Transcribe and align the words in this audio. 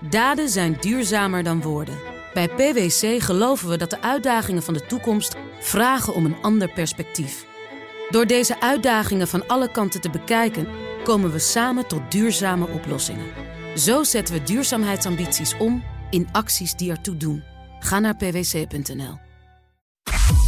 Daden 0.00 0.48
zijn 0.48 0.76
duurzamer 0.80 1.42
dan 1.42 1.62
woorden. 1.62 1.98
Bij 2.34 2.48
PwC 2.48 3.22
geloven 3.22 3.68
we 3.68 3.76
dat 3.76 3.90
de 3.90 4.02
uitdagingen 4.02 4.62
van 4.62 4.74
de 4.74 4.86
toekomst 4.86 5.36
vragen 5.60 6.14
om 6.14 6.24
een 6.24 6.36
ander 6.42 6.72
perspectief. 6.72 7.46
Door 8.10 8.26
deze 8.26 8.60
uitdagingen 8.60 9.28
van 9.28 9.46
alle 9.46 9.70
kanten 9.70 10.00
te 10.00 10.10
bekijken, 10.10 10.68
komen 11.04 11.32
we 11.32 11.38
samen 11.38 11.86
tot 11.86 12.10
duurzame 12.10 12.68
oplossingen. 12.68 13.26
Zo 13.76 14.04
zetten 14.04 14.34
we 14.34 14.42
duurzaamheidsambities 14.42 15.56
om 15.56 15.84
in 16.10 16.28
acties 16.32 16.74
die 16.74 16.90
ertoe 16.90 17.16
doen. 17.16 17.42
Ga 17.80 17.98
naar 17.98 18.16
pwc.nl. 18.16 19.18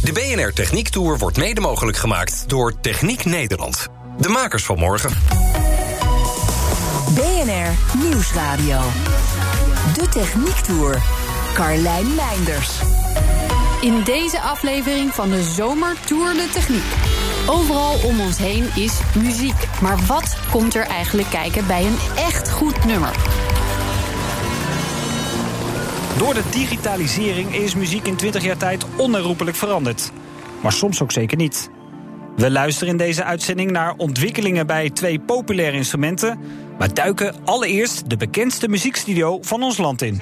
De 0.03 0.11
BNR 0.13 0.53
Techniek 0.53 0.89
Tour 0.89 1.17
wordt 1.17 1.37
mede 1.37 1.61
mogelijk 1.61 1.97
gemaakt 1.97 2.49
door 2.49 2.79
Techniek 2.79 3.25
Nederland. 3.25 3.87
De 4.19 4.29
makers 4.29 4.65
van 4.65 4.77
morgen. 4.79 5.50
BNR 7.15 7.99
Nieuwsradio. 8.03 8.79
De 9.93 10.07
Techniek 10.09 10.55
Tour. 10.55 11.01
Carlijn 11.53 12.15
Meinders. 12.15 12.79
In 13.81 14.03
deze 14.03 14.41
aflevering 14.41 15.13
van 15.13 15.29
de 15.29 15.43
Zomer 15.43 15.95
Tour 16.05 16.33
de 16.33 16.49
Techniek. 16.53 16.83
Overal 17.47 17.93
om 18.03 18.19
ons 18.19 18.37
heen 18.37 18.65
is 18.75 18.99
muziek. 19.23 19.67
Maar 19.81 19.97
wat 20.07 20.37
komt 20.51 20.75
er 20.75 20.85
eigenlijk 20.85 21.29
kijken 21.29 21.67
bij 21.67 21.85
een 21.85 21.97
echt 22.17 22.51
goed 22.51 22.85
nummer? 22.85 23.11
Door 26.17 26.33
de 26.33 26.43
digitalisering 26.51 27.55
is 27.55 27.75
muziek 27.75 28.07
in 28.07 28.15
20 28.15 28.43
jaar 28.43 28.57
tijd 28.57 28.85
onherroepelijk 28.97 29.57
veranderd. 29.57 30.11
Maar 30.61 30.71
soms 30.71 31.01
ook 31.01 31.11
zeker 31.11 31.37
niet. 31.37 31.69
We 32.35 32.51
luisteren 32.51 32.89
in 32.91 32.97
deze 32.97 33.23
uitzending 33.23 33.71
naar 33.71 33.93
ontwikkelingen 33.97 34.67
bij 34.67 34.89
twee 34.89 35.19
populaire 35.19 35.77
instrumenten. 35.77 36.39
Maar 36.81 36.93
duiken 36.93 37.35
allereerst 37.45 38.09
de 38.09 38.17
bekendste 38.17 38.67
muziekstudio 38.67 39.39
van 39.41 39.63
ons 39.63 39.77
land 39.77 40.01
in. 40.01 40.21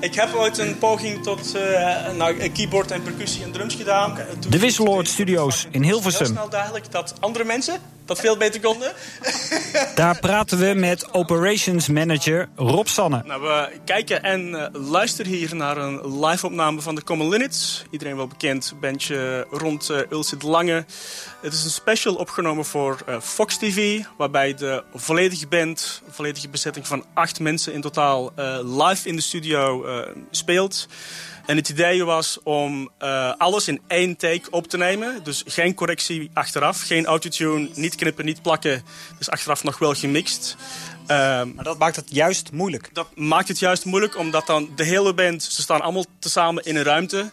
Ik 0.00 0.14
heb 0.14 0.34
ooit 0.34 0.58
een 0.58 0.78
poging 0.78 1.22
tot 1.22 1.56
uh, 1.56 2.52
keyboard 2.52 2.90
en 2.90 3.02
percussie 3.02 3.44
en 3.44 3.52
drums 3.52 3.74
gedaan. 3.74 4.18
De 4.48 4.58
Wisseloord 4.58 5.08
Studios 5.08 5.66
in 5.70 5.82
Hilversum. 5.82 6.26
Heel 6.26 6.34
snel 6.34 6.48
duidelijk 6.48 6.90
dat 6.90 7.14
andere 7.20 7.44
mensen 7.44 7.80
dat 8.04 8.20
veel 8.20 8.36
beter 8.36 8.60
konden. 8.60 8.92
Daar 9.94 10.18
praten 10.18 10.58
we 10.58 10.74
met 10.74 11.12
operations 11.12 11.88
manager 11.88 12.48
Rob 12.56 12.86
Sanne. 12.86 13.22
Nou, 13.24 13.42
we 13.42 13.70
kijken 13.84 14.22
en 14.22 14.48
uh, 14.48 14.66
luisteren 14.72 15.32
hier 15.32 15.56
naar 15.56 15.76
een 15.76 16.24
live-opname 16.26 16.80
van 16.80 16.94
de 16.94 17.04
Common 17.04 17.28
Linnets. 17.28 17.84
Iedereen 17.90 18.16
wel 18.16 18.26
bekend, 18.26 18.74
bandje 18.80 19.46
rond 19.50 19.90
uh, 19.90 19.98
Ulcid 20.10 20.42
Lange. 20.42 20.84
Het 21.40 21.52
is 21.52 21.64
een 21.64 21.70
special 21.70 22.14
opgenomen 22.14 22.64
voor 22.64 22.98
uh, 23.08 23.20
Fox 23.20 23.56
TV, 23.58 24.02
waarbij 24.16 24.54
de 24.54 24.82
volledige 24.94 25.46
band, 25.46 26.02
volledige 26.08 26.48
bezetting 26.48 26.86
van 26.86 27.04
acht 27.14 27.40
mensen 27.40 27.72
in 27.72 27.80
totaal, 27.80 28.32
live 28.62 29.08
in 29.08 29.16
de 29.16 29.22
studio 29.22 29.86
speelt. 30.30 30.88
En 31.46 31.56
het 31.56 31.68
idee 31.68 32.04
was 32.04 32.38
om 32.42 32.90
uh, 33.02 33.32
alles 33.38 33.68
in 33.68 33.80
één 33.86 34.16
take 34.16 34.50
op 34.50 34.66
te 34.66 34.76
nemen. 34.76 35.22
Dus 35.22 35.42
geen 35.46 35.74
correctie 35.74 36.30
achteraf, 36.32 36.82
geen 36.82 37.06
autotune, 37.06 37.68
niet 37.74 37.94
knippen, 37.94 38.24
niet 38.24 38.42
plakken. 38.42 38.82
Dus 39.18 39.30
achteraf 39.30 39.64
nog 39.64 39.78
wel 39.78 39.94
gemixt. 39.94 40.56
Uh, 41.02 41.08
maar 41.42 41.64
dat 41.64 41.78
maakt 41.78 41.96
het 41.96 42.06
juist 42.08 42.52
moeilijk. 42.52 42.90
Dat 42.92 43.16
maakt 43.16 43.48
het 43.48 43.58
juist 43.58 43.84
moeilijk, 43.84 44.18
omdat 44.18 44.46
dan 44.46 44.70
de 44.76 44.84
hele 44.84 45.14
band... 45.14 45.42
ze 45.42 45.62
staan 45.62 45.80
allemaal 45.80 46.04
tezamen 46.18 46.64
in 46.64 46.76
een 46.76 46.82
ruimte. 46.82 47.30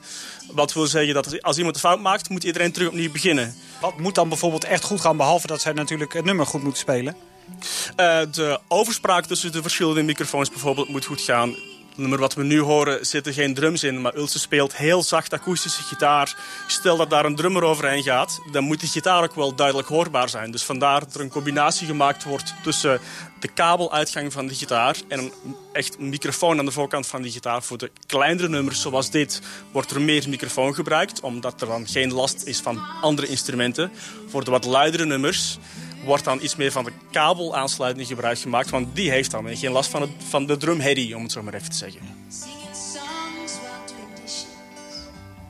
Wat 0.52 0.73
wil 0.73 0.88
zeggen 0.88 1.14
dat 1.14 1.42
als 1.42 1.58
iemand 1.58 1.76
een 1.76 1.82
fout 1.82 2.00
maakt, 2.00 2.30
moet 2.30 2.44
iedereen 2.44 2.72
terug 2.72 2.88
opnieuw 2.88 3.12
beginnen. 3.12 3.56
Wat 3.82 3.98
moet 3.98 4.16
dan 4.16 4.30
bijvoorbeeld 4.30 4.64
echt 4.64 4.84
goed 4.84 5.02
gaan, 5.02 5.17
behalve 5.17 5.48
dat 5.48 5.62
zij 5.62 5.73
natuurlijk 5.73 6.14
het 6.14 6.26
nummer 6.26 6.45
goed 6.45 6.64
moeten 6.64 6.82
spelen? 6.82 7.16
Uh, 7.52 8.22
de 8.32 8.59
overspraak 8.67 9.26
tussen 9.26 9.52
de 9.52 9.62
verschillende 9.62 10.04
microfoons 10.04 10.50
bijvoorbeeld 10.50 10.89
moet 10.89 11.06
goed 11.06 11.22
gaan 11.22 11.56
nummer 11.95 12.20
wat 12.20 12.34
we 12.34 12.44
nu 12.44 12.59
horen 12.59 13.06
zitten 13.06 13.34
geen 13.34 13.53
drums 13.53 13.84
in, 13.84 14.02
maar 14.02 14.16
Ulse 14.16 14.39
speelt 14.39 14.75
heel 14.75 15.03
zacht 15.03 15.34
akoestische 15.34 15.84
gitaar. 15.84 16.36
Stel 16.67 16.98
dat 16.98 17.09
daar 17.09 17.25
een 17.25 17.36
drummer 17.36 17.64
overheen 17.64 18.03
gaat, 18.03 18.42
dan 18.52 18.64
moet 18.64 18.80
die 18.80 18.89
gitaar 18.89 19.23
ook 19.23 19.36
wel 19.36 19.55
duidelijk 19.55 19.88
hoorbaar 19.88 20.30
zijn. 20.30 20.52
Dus 20.52 20.64
vandaar 20.64 20.99
dat 20.99 21.15
er 21.15 21.21
een 21.21 21.30
combinatie 21.30 21.88
gemaakt 21.88 22.23
wordt 22.23 22.54
tussen 22.64 22.99
de 23.39 23.48
kabeluitgang 23.48 24.33
van 24.33 24.48
de 24.48 24.55
gitaar 24.55 24.95
en 25.08 25.20
een 25.20 25.33
echt 25.73 25.99
microfoon 25.99 26.60
aan 26.60 26.65
de 26.65 26.71
voorkant 26.71 27.08
van 27.08 27.21
die 27.21 27.32
gitaar. 27.32 27.64
Voor 27.64 27.77
de 27.77 27.92
kleinere 28.05 28.49
nummers 28.49 28.82
zoals 28.82 29.11
dit 29.11 29.42
wordt 29.71 29.92
er 29.92 30.02
meer 30.02 30.30
microfoon 30.30 30.73
gebruikt, 30.73 31.20
omdat 31.20 31.61
er 31.61 31.67
dan 31.67 31.88
geen 31.88 32.14
last 32.14 32.44
is 32.44 32.60
van 32.60 32.82
andere 33.02 33.27
instrumenten. 33.27 33.92
Voor 34.27 34.44
de 34.44 34.52
wat 34.52 34.65
luidere 34.65 35.05
nummers 35.05 35.58
wordt 36.04 36.23
dan 36.23 36.39
iets 36.42 36.56
meer 36.56 36.72
van 36.72 36.84
de 36.84 36.92
kabelaansluiting 37.12 38.08
gebruik 38.08 38.39
gemaakt. 38.39 38.70
Want 38.70 38.95
die 38.95 39.12
heeft 39.12 39.32
dan 39.32 39.58
geen 39.58 39.72
last 39.72 39.89
van, 39.89 40.02
het, 40.02 40.12
van 40.30 40.45
de 40.45 40.58
drumheady, 40.58 41.14
om 41.14 41.23
het 41.23 41.32
zo 41.32 41.44
maar 41.44 41.54
even 41.54 41.70
te 41.70 41.78
zeggen. 41.78 42.02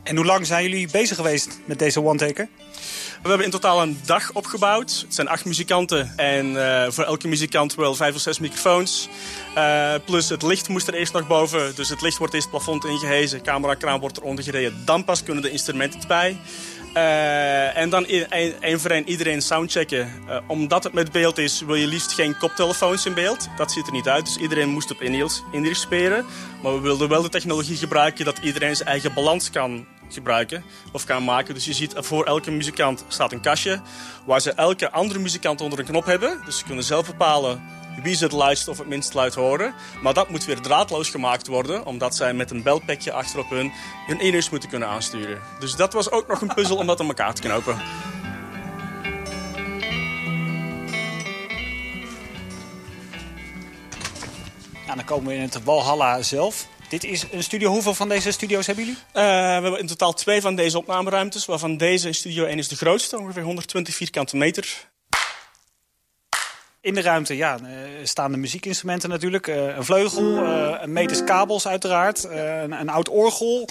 En 0.04 0.16
hoe 0.16 0.26
lang 0.26 0.46
zijn 0.46 0.64
jullie 0.64 0.90
bezig 0.92 1.16
geweest 1.16 1.60
met 1.66 1.80
deze 1.80 2.04
one-taker? 2.04 2.50
We 3.22 3.28
hebben 3.28 3.46
in 3.46 3.52
totaal 3.52 3.82
een 3.82 4.00
dag 4.06 4.34
opgebouwd. 4.34 5.00
Het 5.06 5.16
zijn 5.16 5.28
acht 5.28 5.46
muzikanten 5.46 6.14
en 6.16 6.52
uh, 6.52 6.86
voor 6.90 7.04
elke 7.04 7.28
muzikant 7.28 7.76
wel 7.76 7.96
vijf 7.96 8.16
of 8.16 8.22
zes 8.22 8.40
microfoons. 8.40 9.10
Uh, 9.58 9.94
plus 10.06 10.30
het 10.30 10.42
licht 10.42 10.68
moest 10.68 10.88
er 10.88 10.94
eerst 10.94 11.14
nog 11.14 11.28
boven. 11.28 11.76
Dus 11.76 11.90
het 11.90 12.02
licht 12.02 12.18
wordt 12.18 12.34
eerst 12.34 12.52
het 12.52 12.56
plafond 12.56 12.86
ingehezen, 12.86 13.42
camerakraan 13.42 14.00
wordt 14.00 14.18
eronder 14.18 14.44
gereden. 14.44 14.82
Dan 14.86 15.04
pas 15.04 15.24
kunnen 15.24 15.44
de 15.44 15.52
instrumenten 15.52 16.02
erbij. 16.02 16.38
Uh, 16.94 17.78
en 17.78 17.90
dan 17.90 18.06
één 18.06 18.80
voor 18.80 18.90
één 18.90 19.10
iedereen 19.10 19.42
soundchecken. 19.42 20.12
Uh, 20.28 20.38
omdat 20.48 20.84
het 20.84 20.94
met 20.94 21.12
beeld 21.12 21.38
is, 21.38 21.62
wil 21.62 21.76
je 21.76 21.88
liefst 21.88 22.14
geen 22.14 22.38
koptelefoons 22.38 23.06
in 23.06 23.14
beeld. 23.14 23.48
Dat 23.58 23.72
ziet 23.72 23.88
er 23.88 23.92
niet 23.92 24.08
uit, 24.08 24.26
dus 24.26 24.38
iedereen 24.38 24.70
moest 24.70 24.92
op 24.92 25.02
in 25.02 25.76
spelen. 25.76 26.26
Maar 26.64 26.74
we 26.74 26.80
wilden 26.80 27.10
wel 27.10 27.22
de 27.22 27.30
technologie 27.30 27.78
gebruiken 27.78 28.26
dat 28.26 28.38
iedereen 28.38 28.76
zijn 28.76 28.90
eigen 28.90 29.14
balans 29.14 29.50
kan 29.50 29.86
gebruiken 30.10 30.64
of 30.92 31.06
kan 31.06 31.24
maken. 31.24 31.54
Dus 31.54 31.66
je 31.66 31.74
ziet, 31.74 31.94
voor 31.96 32.26
elke 32.26 32.52
muzikant 32.52 33.06
staat 33.08 33.32
een 33.32 33.42
kastje 33.42 33.82
waar 34.26 34.42
ze 34.42 34.52
elke 34.52 34.92
andere 34.92 35.20
muzikant 35.20 35.62
onder 35.62 35.80
een 35.80 35.86
knop 35.86 36.06
hebben. 36.06 36.42
Dus 36.46 36.58
ze 36.58 36.66
kunnen 36.66 36.84
zelf 36.84 37.06
bepalen 37.06 37.62
wie 38.04 38.16
ze 38.16 38.24
het 38.24 38.34
luidst 38.34 38.68
of 38.68 38.78
het 38.78 38.88
minst 38.88 39.14
luid 39.14 39.36
horen. 39.36 39.74
Maar 40.02 40.14
dat 40.14 40.30
moet 40.30 40.46
weer 40.46 40.62
draadloos 40.62 41.10
gemaakt 41.10 41.48
worden, 41.48 41.86
omdat 41.86 42.16
zij 42.16 42.34
met 42.34 42.52
een 42.52 42.64
belpekje 42.64 43.12
achterop 43.12 43.50
hun 43.50 43.72
hun 44.08 44.20
enus 44.20 44.50
moeten 44.50 44.70
kunnen 44.70 44.88
aansturen. 44.88 45.42
Dus 45.60 45.76
dat 45.76 45.94
was 45.94 46.12
ook 46.12 46.28
nog 46.28 46.42
een 46.42 46.54
puzzel 46.54 46.78
om 46.78 46.88
dat 46.88 47.00
aan 47.00 47.08
elkaar 47.08 47.34
te 47.34 47.42
knopen. 47.42 47.82
Nou, 54.86 54.96
dan 54.96 55.06
komen 55.06 55.28
we 55.28 55.36
in 55.36 55.42
het 55.42 55.64
Walhalla 55.64 56.22
zelf. 56.22 56.68
Dit 56.90 57.04
is 57.04 57.26
een 57.32 57.44
studio. 57.44 57.70
Hoeveel 57.70 57.94
van 57.94 58.10
deze 58.10 58.32
studio's 58.32 58.66
hebben 58.66 58.86
jullie? 58.86 59.00
Uh, 59.00 59.14
we 59.14 59.30
hebben 59.30 59.80
in 59.80 59.88
totaal 59.88 60.14
twee 60.14 60.42
van 60.42 60.56
deze 60.56 60.78
opnameruimtes. 60.78 61.46
Waarvan 61.46 61.78
deze 61.78 62.12
studio 62.12 62.46
1 62.46 62.58
is 62.58 62.68
de 62.68 62.76
grootste, 62.76 63.20
ongeveer 63.20 63.44
120 63.44 63.96
vierkante 63.96 64.38
meter. 64.38 64.91
In 66.82 66.94
de 66.94 67.02
ruimte 67.02 67.36
ja, 67.36 67.60
uh, 67.64 67.70
staan 68.04 68.32
de 68.32 68.38
muziekinstrumenten 68.38 69.10
natuurlijk. 69.10 69.48
Uh, 69.48 69.76
een 69.76 69.86
vleugel, 69.86 70.44
uh, 70.44 70.76
een 70.80 70.94
meters 70.94 71.24
kabels 71.24 71.68
uiteraard, 71.68 72.24
een, 72.24 72.72
een, 72.72 72.90
oud 72.90 73.10
orgel. 73.10 73.70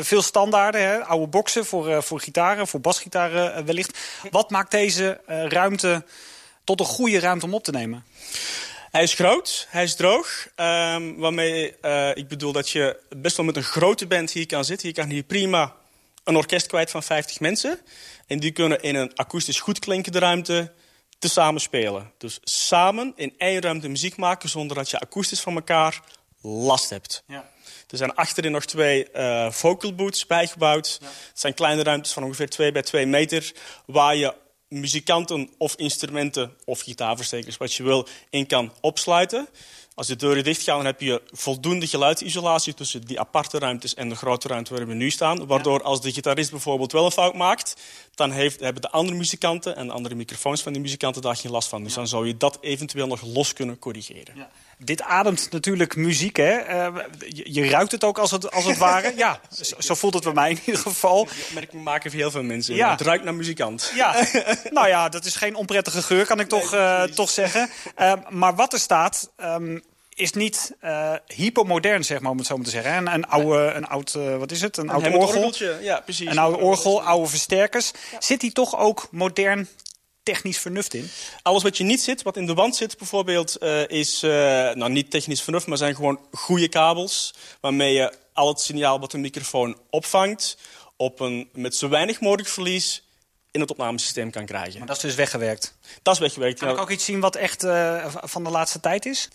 veel 0.00 0.22
standaarden, 0.22 0.80
hè? 0.80 1.04
oude 1.04 1.26
boxen 1.26 1.64
voor, 1.64 2.02
voor 2.02 2.20
gitaren, 2.20 2.66
voor 2.66 2.80
basgitaren 2.80 3.64
wellicht. 3.64 3.98
Wat 4.30 4.50
maakt 4.50 4.70
deze 4.70 5.20
ruimte 5.26 6.04
tot 6.64 6.80
een 6.80 6.86
goede 6.86 7.18
ruimte 7.18 7.46
om 7.46 7.54
op 7.54 7.64
te 7.64 7.70
nemen? 7.70 8.04
Hij 8.90 9.02
is 9.02 9.14
groot, 9.14 9.66
hij 9.70 9.82
is 9.82 9.94
droog. 9.94 10.48
Um, 10.56 11.16
waarmee 11.16 11.74
ik 12.14 12.28
bedoel 12.28 12.52
dat 12.52 12.70
je 12.70 12.96
best 13.16 13.36
wel 13.36 13.46
met 13.46 13.56
een 13.56 13.62
grote 13.62 14.06
band 14.06 14.30
hier 14.30 14.46
kan 14.46 14.64
zitten. 14.64 14.88
Je 14.88 14.94
kan 14.94 15.08
hier 15.08 15.22
prima 15.22 15.74
een 16.24 16.36
orkest 16.36 16.66
kwijt 16.66 16.90
van 16.90 17.02
50 17.02 17.40
mensen. 17.40 17.78
En 18.26 18.40
die 18.40 18.50
kunnen 18.50 18.82
in 18.82 18.94
een 18.94 19.14
akoestisch 19.14 19.60
goed 19.60 19.78
klinkende 19.78 20.18
ruimte 20.18 20.72
te 21.18 21.28
samen 21.28 21.60
spelen. 21.60 22.12
Dus 22.18 22.38
samen 22.42 23.12
in 23.16 23.34
één 23.38 23.60
ruimte 23.60 23.88
muziek 23.88 24.16
maken 24.16 24.48
zonder 24.48 24.76
dat 24.76 24.90
je 24.90 25.00
akoestisch 25.00 25.40
van 25.40 25.54
elkaar 25.54 26.00
last 26.40 26.90
hebt. 26.90 27.22
Ja. 27.26 27.50
Er 27.90 27.96
zijn 27.96 28.14
achterin 28.14 28.52
nog 28.52 28.64
twee 28.64 29.08
uh, 29.14 29.50
vocal 29.50 29.94
booths 29.94 30.26
bijgebouwd. 30.26 30.98
Ja. 31.00 31.06
Het 31.06 31.40
zijn 31.40 31.54
kleine 31.54 31.82
ruimtes 31.82 32.12
van 32.12 32.24
ongeveer 32.24 32.48
2 32.48 32.72
bij 32.72 32.82
2 32.82 33.06
meter... 33.06 33.52
waar 33.86 34.16
je 34.16 34.34
muzikanten 34.68 35.50
of 35.58 35.74
instrumenten 35.74 36.56
of 36.64 36.80
gitaarverstekers, 36.80 37.56
wat 37.56 37.74
je 37.74 37.82
wil, 37.82 38.08
in 38.30 38.46
kan 38.46 38.72
opsluiten. 38.80 39.48
Als 39.96 40.06
de 40.06 40.16
deuren 40.16 40.44
dicht 40.44 40.62
gaan, 40.62 40.76
dan 40.76 40.86
heb 40.86 41.00
je 41.00 41.22
voldoende 41.32 41.86
geluidsisolatie 41.86 42.74
tussen 42.74 43.00
die 43.00 43.20
aparte 43.20 43.58
ruimtes 43.58 43.94
en 43.94 44.08
de 44.08 44.14
grote 44.14 44.48
ruimte 44.48 44.74
waar 44.74 44.86
we 44.86 44.94
nu 44.94 45.10
staan. 45.10 45.46
Waardoor 45.46 45.82
als 45.82 46.00
de 46.00 46.12
gitarist 46.12 46.50
bijvoorbeeld 46.50 46.92
wel 46.92 47.04
een 47.04 47.10
fout 47.10 47.34
maakt, 47.34 47.76
dan 48.14 48.30
heeft, 48.30 48.60
hebben 48.60 48.82
de 48.82 48.90
andere 48.90 49.16
muzikanten 49.16 49.76
en 49.76 49.86
de 49.86 49.92
andere 49.92 50.14
microfoons 50.14 50.62
van 50.62 50.72
die 50.72 50.82
muzikanten 50.82 51.22
daar 51.22 51.36
geen 51.36 51.50
last 51.50 51.68
van. 51.68 51.82
Dus 51.82 51.94
dan 51.94 52.08
zou 52.08 52.26
je 52.26 52.36
dat 52.36 52.58
eventueel 52.60 53.06
nog 53.06 53.22
los 53.22 53.52
kunnen 53.52 53.78
corrigeren. 53.78 54.36
Ja. 54.36 54.50
Dit 54.78 55.02
ademt 55.02 55.48
natuurlijk 55.50 55.96
muziek, 55.96 56.36
hè? 56.36 56.88
Uh, 56.88 57.02
je, 57.28 57.52
je, 57.52 57.68
ruikt 57.68 57.92
het 57.92 58.04
ook 58.04 58.18
als 58.18 58.30
het, 58.30 58.52
als 58.52 58.64
het 58.64 58.78
ware. 58.78 59.12
Ja, 59.16 59.40
zo, 59.50 59.76
zo, 59.78 59.94
voelt 59.94 60.14
het 60.14 60.24
bij 60.24 60.32
mij 60.32 60.50
in 60.50 60.60
ieder 60.64 60.82
geval. 60.82 61.24
Die 61.24 61.44
opmerking 61.48 61.82
maken 61.84 62.10
heel 62.10 62.30
veel 62.30 62.42
mensen. 62.42 62.74
Ja. 62.74 62.90
Het 62.90 63.00
ruikt 63.00 63.24
naar 63.24 63.34
muzikant. 63.34 63.92
Ja, 63.94 64.26
nou 64.70 64.88
ja, 64.88 65.08
dat 65.08 65.24
is 65.24 65.34
geen 65.34 65.54
onprettige 65.54 66.02
geur, 66.02 66.26
kan 66.26 66.40
ik 66.40 66.48
toch, 66.48 66.74
uh, 66.74 67.02
toch 67.02 67.30
zeggen. 67.30 67.70
Uh, 67.98 68.12
maar 68.28 68.54
wat 68.54 68.72
er 68.72 68.78
staat... 68.78 69.30
Um, 69.36 69.82
is 70.16 70.32
niet 70.32 70.74
uh, 70.84 71.14
hypermodern, 71.26 72.04
zeg 72.04 72.20
maar, 72.20 72.30
om 72.30 72.38
het 72.38 72.46
zo 72.46 72.56
maar 72.56 72.64
te 72.64 72.70
zeggen. 72.70 72.96
Een, 72.96 73.14
een 73.14 73.26
oude, 73.26 73.72
een 73.72 73.86
oud, 73.86 74.14
uh, 74.16 74.36
wat 74.36 74.50
is 74.50 74.60
het? 74.60 74.76
Een, 74.76 74.84
Een 74.84 74.90
oud 74.90 75.04
orgel. 75.04 75.20
orgeltje, 75.20 75.78
ja, 75.82 76.00
precies. 76.00 76.30
Een 76.30 76.38
oude 76.38 76.58
orgel, 76.58 77.02
oude 77.02 77.28
versterkers. 77.28 77.90
Zit 78.18 78.40
die 78.40 78.52
toch 78.52 78.78
ook 78.78 79.08
modern 79.10 79.68
technisch 80.22 80.58
vernuft 80.58 80.94
in? 80.94 81.10
Alles 81.42 81.62
wat 81.62 81.76
je 81.76 81.84
niet 81.84 82.02
zit, 82.02 82.22
wat 82.22 82.36
in 82.36 82.46
de 82.46 82.54
wand 82.54 82.76
zit 82.76 82.98
bijvoorbeeld, 82.98 83.56
eh, 83.56 83.88
is 83.88 84.22
eh, 84.22 84.30
nou, 84.74 84.90
niet 84.90 85.10
technisch 85.10 85.42
vernuft, 85.42 85.66
maar 85.66 85.76
zijn 85.76 85.94
gewoon 85.94 86.20
goede 86.32 86.68
kabels. 86.68 87.34
Waarmee 87.60 87.92
je 87.92 88.12
al 88.32 88.48
het 88.48 88.60
signaal 88.60 89.00
wat 89.00 89.10
de 89.10 89.18
microfoon 89.18 89.76
opvangt, 89.90 90.58
op 90.96 91.20
een, 91.20 91.48
met 91.52 91.76
zo 91.76 91.88
weinig 91.88 92.20
mogelijk 92.20 92.48
verlies 92.48 93.05
in 93.56 93.62
het 93.62 93.70
opnamesysteem 93.70 94.30
kan 94.30 94.46
krijgen. 94.46 94.78
Maar 94.78 94.86
dat 94.86 94.96
is 94.96 95.02
dus 95.02 95.14
weggewerkt. 95.14 95.74
Dat 96.02 96.14
is 96.14 96.20
weggewerkt. 96.20 96.58
Kan 96.58 96.68
ja. 96.68 96.74
ik 96.74 96.80
ook 96.80 96.90
iets 96.90 97.04
zien 97.04 97.20
wat 97.20 97.36
echt 97.36 97.64
eh, 97.64 98.06
van 98.22 98.44
de 98.44 98.50
laatste 98.50 98.80
tijd 98.80 99.06
is? 99.06 99.28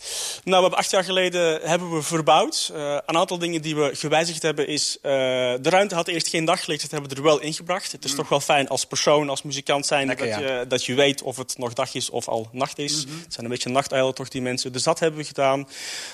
Nou, 0.44 0.56
we 0.56 0.60
hebben 0.60 0.78
acht 0.78 0.90
jaar 0.90 1.04
geleden 1.04 1.60
hebben 1.62 1.94
we 1.94 2.02
verbouwd. 2.02 2.70
Eh, 2.74 2.98
een 3.06 3.16
aantal 3.16 3.38
dingen 3.38 3.62
die 3.62 3.76
we 3.76 3.90
gewijzigd 3.94 4.42
hebben 4.42 4.66
is... 4.66 4.98
eh, 5.02 5.12
de 5.60 5.68
ruimte 5.68 5.94
had 5.94 6.08
eerst 6.08 6.28
geen 6.28 6.44
daglicht, 6.44 6.82
dat 6.82 6.90
hebben 6.90 7.10
we 7.10 7.16
er 7.16 7.22
wel 7.22 7.40
ingebracht. 7.40 7.92
Het 7.92 8.04
is 8.04 8.14
toch 8.14 8.28
wel 8.28 8.40
fijn 8.40 8.68
als 8.68 8.84
persoon, 8.84 9.28
als 9.28 9.42
muzikant 9.42 9.86
zijn... 9.86 10.06
Lekker, 10.06 10.30
dat, 10.30 10.40
ja. 10.40 10.58
je, 10.58 10.66
dat 10.66 10.84
je 10.84 10.94
weet 10.94 11.22
of 11.22 11.36
het 11.36 11.58
nog 11.58 11.72
dag 11.72 11.94
is 11.94 12.10
of 12.10 12.28
al 12.28 12.48
nacht 12.52 12.78
is. 12.78 12.94
Het 12.94 13.32
zijn 13.32 13.44
een 13.44 13.50
beetje 13.50 13.70
nachtuilen 13.70 14.14
toch, 14.14 14.28
die 14.28 14.42
mensen. 14.42 14.72
Dus 14.72 14.82
dat 14.82 14.98
hebben 14.98 15.20
we 15.20 15.26
gedaan. 15.26 15.68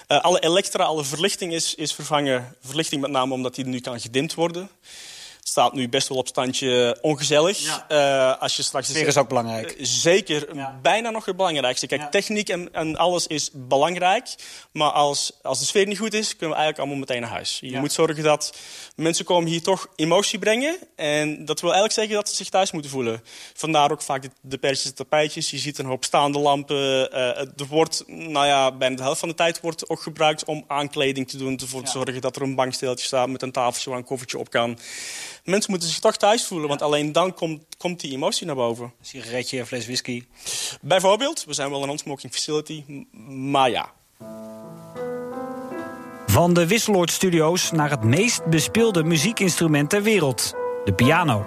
Alle 0.07 0.41
elektra, 0.41 0.85
alle 0.85 1.05
verlichting 1.05 1.53
is, 1.53 1.75
is 1.75 1.95
vervangen. 1.95 2.57
Verlichting 2.61 3.01
met 3.01 3.11
name 3.11 3.35
omdat 3.35 3.55
die 3.55 3.67
nu 3.67 3.81
kan 3.81 4.01
gedimd 4.01 4.35
worden. 4.35 4.71
Het 5.49 5.57
staat 5.57 5.73
nu 5.75 5.89
best 5.89 6.09
wel 6.09 6.19
op 6.19 6.27
standje 6.29 6.99
ongezellig. 7.01 7.59
Ja. 7.59 7.85
Eh, 7.89 8.43
als 8.43 8.57
je 8.57 8.63
straks 8.63 8.89
Sfeer 8.89 9.07
is 9.07 9.17
ook 9.17 9.29
belangrijk. 9.29 9.71
eh, 9.71 9.85
Zeker, 9.85 10.55
Ja. 10.55 10.79
bijna 10.83 11.11
nog 11.11 11.25
het 11.25 11.37
belangrijkste. 11.37 11.87
Kijk, 11.87 12.01
Ja. 12.01 12.09
techniek 12.09 12.49
en, 12.49 12.73
en 12.75 12.97
alles 12.97 13.27
is 13.27 13.51
belangrijk. 13.53 14.35
Maar 14.73 14.91
als, 14.91 15.33
als 15.43 15.59
de 15.59 15.65
sfeer 15.65 15.87
niet 15.87 15.99
goed 15.99 16.15
is, 16.15 16.29
kunnen 16.37 16.49
we 16.49 16.55
eigenlijk 16.63 16.79
allemaal 16.79 16.97
meteen 16.99 17.21
naar 17.21 17.31
huis. 17.31 17.59
Je 17.61 17.71
Ja. 17.71 17.81
moet 17.81 17.93
zorgen 17.93 18.23
dat 18.23 18.57
mensen 18.97 19.25
komen 19.25 19.51
hier 19.51 19.63
toch 19.63 19.87
emotie 19.97 20.39
brengen. 20.39 20.77
En 20.97 21.45
dat 21.45 21.61
wil 21.61 21.71
eigenlijk 21.73 21.99
zeggen 22.01 22.15
dat 22.15 22.29
ze 22.29 22.35
zich 22.35 22.49
thuis 22.49 22.71
moeten 22.73 22.91
voelen. 22.91 23.23
Vandaar 23.55 23.91
ook 23.91 24.03
vaak 24.03 24.23
de, 24.23 24.31
de 24.41 24.59
persische 24.59 24.93
tapijtjes. 24.93 25.51
Je 25.51 25.59
ziet 25.59 25.79
een 25.79 25.87
hoop 25.87 26.05
staande 26.05 26.39
lampen. 26.39 27.13
Eh, 27.13 27.39
er 27.39 27.67
wordt, 27.69 28.03
nou 28.07 28.47
ja, 28.47 28.73
bijna 28.73 28.97
de 28.97 29.03
helft 29.03 29.21
van 29.21 29.29
de 29.29 29.35
tijd 29.35 29.61
wordt 29.61 29.89
ook 29.89 30.03
gebruikt 30.03 30.45
om 30.45 30.65
aankleding 30.67 31.29
te 31.29 31.37
doen. 31.37 31.59
Ervoor 31.59 31.83
te 31.83 31.91
zorgen 31.91 32.21
dat 32.21 32.37
er 32.37 32.43
een 32.43 32.55
banksteeltje 32.55 33.07
staat 33.07 33.29
met 33.29 33.43
een 33.43 33.53
tafeltje 33.53 33.91
waar 33.91 33.99
een 33.99 34.05
koffertje 34.05 34.39
op 34.39 34.51
kan. 34.51 34.79
Mensen 35.49 35.71
moeten 35.71 35.89
zich 35.89 35.99
toch 35.99 36.17
thuis 36.17 36.47
voelen, 36.47 36.69
want 36.69 36.83
alleen 36.83 37.13
dan 37.13 37.35
komt, 37.35 37.65
komt 37.79 38.01
die 38.01 38.13
emotie 38.13 38.47
naar 38.47 38.55
boven. 38.55 38.93
Sigaretje, 39.01 39.67
fles 39.67 39.85
whisky. 39.85 40.25
Bijvoorbeeld, 40.81 41.45
we 41.45 41.53
zijn 41.53 41.71
wel 41.71 41.81
een 41.81 41.87
non-smoking 41.87 42.33
facility, 42.33 42.85
maar 43.29 43.71
ja. 43.71 43.93
Van 46.27 46.55
de 46.55 46.67
Wisseloord 46.67 47.11
Studios 47.11 47.71
naar 47.71 47.91
het 47.91 48.03
meest 48.03 48.45
bespeelde 48.45 49.05
muziekinstrument 49.05 49.91
ter 49.91 50.03
wereld. 50.03 50.55
De 50.85 50.93
piano. 50.93 51.47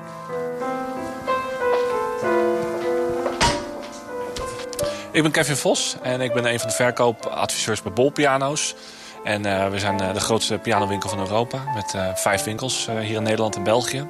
Ik 5.12 5.21
ben 5.21 5.31
Kevin 5.31 5.56
Vos 5.56 5.95
en 6.01 6.21
ik 6.21 6.33
ben 6.33 6.45
een 6.45 6.59
van 6.59 6.69
de 6.69 6.75
verkoopadviseurs 6.75 7.81
bij 7.81 7.94
Bol 7.94 8.12
Piano's. 8.12 8.75
En 9.23 9.45
eh, 9.45 9.69
we 9.69 9.79
zijn 9.79 10.00
eh, 10.00 10.13
de 10.13 10.19
grootste 10.19 10.57
pianowinkel 10.57 11.09
van 11.09 11.19
Europa 11.19 11.63
met 11.75 11.94
eh, 11.94 12.15
vijf 12.15 12.44
winkels 12.44 12.88
hier 13.01 13.15
in 13.15 13.23
Nederland 13.23 13.56
en 13.56 13.63
België. 13.63 14.06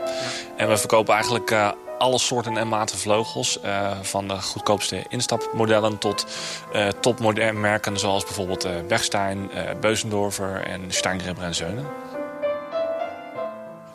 En 0.57 0.67
we 0.67 0.77
verkopen 0.77 1.13
eigenlijk 1.13 1.55
alle 1.97 2.19
soorten 2.19 2.57
en 2.57 2.67
maten 2.67 2.97
vleugels. 2.97 3.59
van 4.01 4.27
de 4.27 4.41
goedkoopste 4.41 5.03
instapmodellen 5.09 5.97
tot 5.97 6.25
eh 6.73 6.87
topmoderne 6.87 7.59
merken 7.59 7.99
zoals 7.99 8.23
bijvoorbeeld 8.23 8.87
Bergstein, 8.87 9.51
Beuzendorfer 9.79 10.63
en 10.63 10.85
Steingrimmer 10.87 11.43
en 11.43 11.55
Zeunen. 11.55 11.85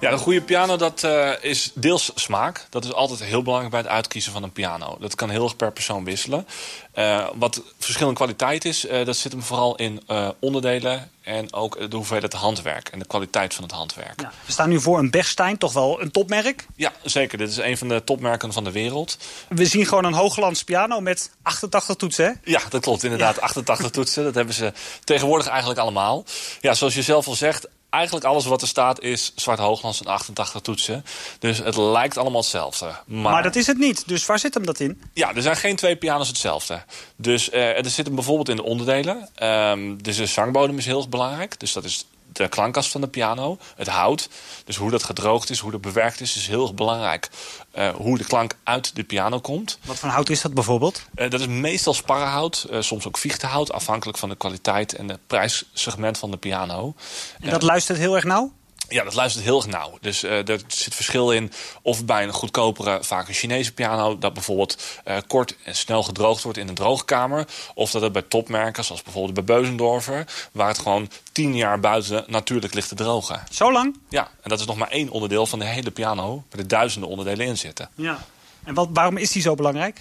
Ja, 0.01 0.13
een 0.13 0.19
goede 0.19 0.43
piano 0.43 0.77
dat, 0.77 1.03
eh, 1.03 1.31
is 1.41 1.71
deels 1.75 2.11
smaak. 2.15 2.67
Dat 2.71 2.85
is 2.85 2.93
altijd 2.93 3.23
heel 3.23 3.43
belangrijk 3.43 3.73
bij 3.73 3.81
het 3.83 3.91
uitkiezen 3.91 4.33
van 4.33 4.43
een 4.43 4.53
piano. 4.53 4.97
Dat 5.01 5.15
kan 5.15 5.31
heel 5.31 5.45
erg 5.45 5.57
per 5.57 5.73
persoon 5.73 6.05
wisselen. 6.05 6.47
Eh, 6.93 7.29
wat 7.35 7.63
verschillende 7.79 8.17
kwaliteit 8.17 8.65
is, 8.65 8.87
eh, 8.87 9.05
dat 9.05 9.17
zit 9.17 9.33
hem 9.33 9.43
vooral 9.43 9.77
in 9.77 10.03
onderdelen... 10.39 11.11
en 11.23 11.53
ook 11.53 11.91
de 11.91 11.97
hoeveelheid 11.97 12.33
handwerk 12.33 12.89
en 12.89 12.99
de 12.99 13.07
kwaliteit 13.07 13.55
van 13.55 13.65
het 13.65 13.73
handwerk. 13.73 14.21
Ja. 14.21 14.33
We 14.47 14.53
staan 14.53 14.69
nu 14.69 14.81
voor 14.81 14.99
een 14.99 15.11
Bergstein, 15.11 15.59
toch 15.59 15.73
wel 15.73 16.03
een 16.03 16.11
topmerk. 16.11 16.67
Ja, 16.77 16.93
zeker. 17.03 17.39
Dit 17.39 17.49
is 17.49 17.57
een 17.57 17.79
van 17.79 17.89
de 17.89 18.05
topmerken 18.05 18.53
van 18.53 18.65
de 18.65 18.73
wereld. 18.73 19.19
We 19.49 19.67
zien 19.67 19.87
gewoon 19.87 20.05
een 20.05 20.13
hoogglans 20.13 20.65
piano 20.65 21.01
met 21.01 21.31
88 21.43 21.97
toetsen. 21.97 22.25
Hè? 22.25 22.33
Ja, 22.51 22.61
dat 22.69 22.83
klopt 22.83 23.03
inderdaad. 23.03 23.41
88 23.41 23.91
toetsen, 23.91 24.25
dat 24.25 24.35
hebben 24.35 24.55
ze 24.55 24.73
tegenwoordig 25.05 25.47
eigenlijk 25.47 25.81
allemaal. 25.81 26.25
Ja, 26.61 26.75
zoals 26.75 26.95
je 26.95 27.03
zelf 27.03 27.27
al 27.27 27.35
zegt, 27.35 27.69
eigenlijk 27.97 28.25
alles 28.27 28.45
wat 28.47 28.63
er 28.63 28.69
staat 28.69 29.01
is 29.01 29.33
zwart 29.35 29.59
hoogglans 29.59 30.01
en 30.01 30.07
88 30.07 30.61
toetsen. 30.61 31.05
Dus 31.39 31.59
het 31.59 31.77
lijkt 31.77 32.17
allemaal 32.17 32.41
hetzelfde. 32.41 32.85
Maar, 33.07 33.33
Maar 33.33 33.43
dat 33.43 33.57
is 33.57 33.67
het 33.67 33.79
niet. 33.79 34.09
Dus 34.09 34.27
waar 34.27 34.39
zit 34.39 34.55
hem 34.55 34.67
dat 34.67 34.81
in? 34.81 35.01
Ja, 35.13 35.35
er 35.35 35.43
zijn 35.43 35.57
geen 35.57 35.77
twee 35.77 35.97
pianos 35.97 36.29
hetzelfde. 36.29 36.83
Dus 37.17 37.51
eh, 37.51 37.79
er 37.79 37.91
zit 37.91 38.07
hem 38.07 38.15
bijvoorbeeld 38.15 38.49
in 38.49 38.57
de 38.57 38.63
onderdelen. 38.63 39.29
Ehm, 39.35 39.97
dus 39.97 40.17
de 40.17 40.27
zangbodem 40.27 40.79
is 40.79 40.87
heel 40.87 41.09
belangrijk. 41.09 41.61
Dus 41.61 41.73
dat 41.73 41.85
is 41.85 42.07
de 42.37 42.49
klankkast 42.49 42.91
van 42.91 43.01
de 43.01 43.09
piano, 43.09 43.59
het 43.77 43.89
hout. 43.89 44.29
Dus 44.65 44.77
hoe 44.77 44.91
dat 44.91 45.03
gedroogd 45.03 45.51
is, 45.51 45.59
hoe 45.59 45.71
dat 45.71 45.81
bewerkt 45.81 46.21
is, 46.21 46.37
is 46.37 46.47
heel 46.47 46.63
erg 46.63 46.75
belangrijk. 46.75 47.31
Eh, 47.71 47.89
hoe 47.89 48.19
de 48.19 48.25
klank 48.25 48.57
uit 48.65 48.95
de 48.95 49.05
piano 49.05 49.41
komt. 49.41 49.79
Wat 49.85 49.99
voor 49.99 50.09
hout 50.09 50.29
is 50.29 50.41
dat 50.41 50.55
bijvoorbeeld? 50.55 51.03
Eh, 51.15 51.31
dat 51.31 51.41
is 51.41 51.47
meestal 51.47 51.95
sparrenhout, 51.95 52.67
eh, 52.71 52.81
soms 52.81 53.07
ook 53.07 53.19
viehtehout, 53.19 53.73
afhankelijk 53.73 54.19
van 54.19 54.29
de 54.29 54.37
kwaliteit 54.37 54.95
en 54.95 55.09
het 55.09 55.27
prijssegment 55.27 56.19
van 56.19 56.31
de 56.31 56.37
piano. 56.37 56.95
En 57.41 57.51
dat 57.51 57.63
luistert 57.63 57.99
heel 57.99 58.15
erg 58.15 58.25
nauw? 58.25 58.53
Ja, 58.89 59.05
dat 59.05 59.15
luistert 59.15 59.45
heel 59.45 59.57
erg 59.57 59.67
nauw. 59.67 59.99
Dus 60.01 60.23
eh, 60.23 60.49
er 60.49 60.61
zit 60.67 60.95
verschil 60.95 61.33
in 61.33 61.53
of 61.83 62.05
bij 62.05 62.23
een 62.23 62.33
goedkopere, 62.33 62.99
vaak 63.03 63.29
een 63.29 63.35
Chinese 63.35 63.73
piano, 63.73 64.19
dat 64.19 64.35
bijvoorbeeld 64.35 64.83
eh, 65.05 65.17
kort 65.27 65.57
en 65.65 65.77
snel 65.77 66.03
gedroogd 66.03 66.43
wordt 66.43 66.59
in 66.59 66.69
een 66.69 66.75
droogkamer. 66.75 67.47
Of 67.75 67.91
dat 67.91 68.03
het 68.03 68.13
bij 68.13 68.23
topmerken, 68.23 68.85
zoals 68.85 69.03
bijvoorbeeld 69.03 69.35
bij 69.35 69.45
Beuzendorfer, 69.45 70.27
waar 70.53 70.69
het 70.69 70.79
gewoon 70.79 71.11
tien 71.33 71.57
jaar 71.57 71.81
buiten 71.81 72.25
natuurlijk 72.27 72.75
ligt 72.75 72.89
te 72.89 72.95
drogen. 72.95 73.43
Zo 73.51 73.73
lang? 73.73 73.99
Ja, 74.09 74.31
en 74.43 74.49
dat 74.49 74.61
is 74.61 74.67
nog 74.67 74.77
maar 74.77 74.91
één 74.91 75.09
onderdeel 75.09 75.47
van 75.47 75.59
de 75.59 75.65
hele 75.65 75.91
piano, 75.91 76.45
waar 76.51 76.61
er 76.61 76.69
duizenden 76.69 77.09
onderdelen 77.09 77.47
in 77.47 77.59
zitten. 77.59 77.89
Ja. 77.95 78.19
En 78.65 78.75
wat, 78.75 78.89
waarom 78.93 79.17
is 79.17 79.33
die 79.33 79.43
zo 79.43 79.55
belangrijk? 79.55 80.01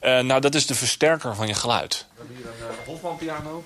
Eh, 0.00 0.20
nou, 0.20 0.40
dat 0.40 0.54
is 0.54 0.66
de 0.66 0.74
versterker 0.74 1.34
van 1.34 1.46
je 1.46 1.54
geluid. 1.54 2.06
We 2.14 2.18
hebben 2.18 2.36
hier 2.36 2.46
een 2.46 2.74
uh, 2.80 2.86
Hofman 2.86 3.16
piano. 3.16 3.64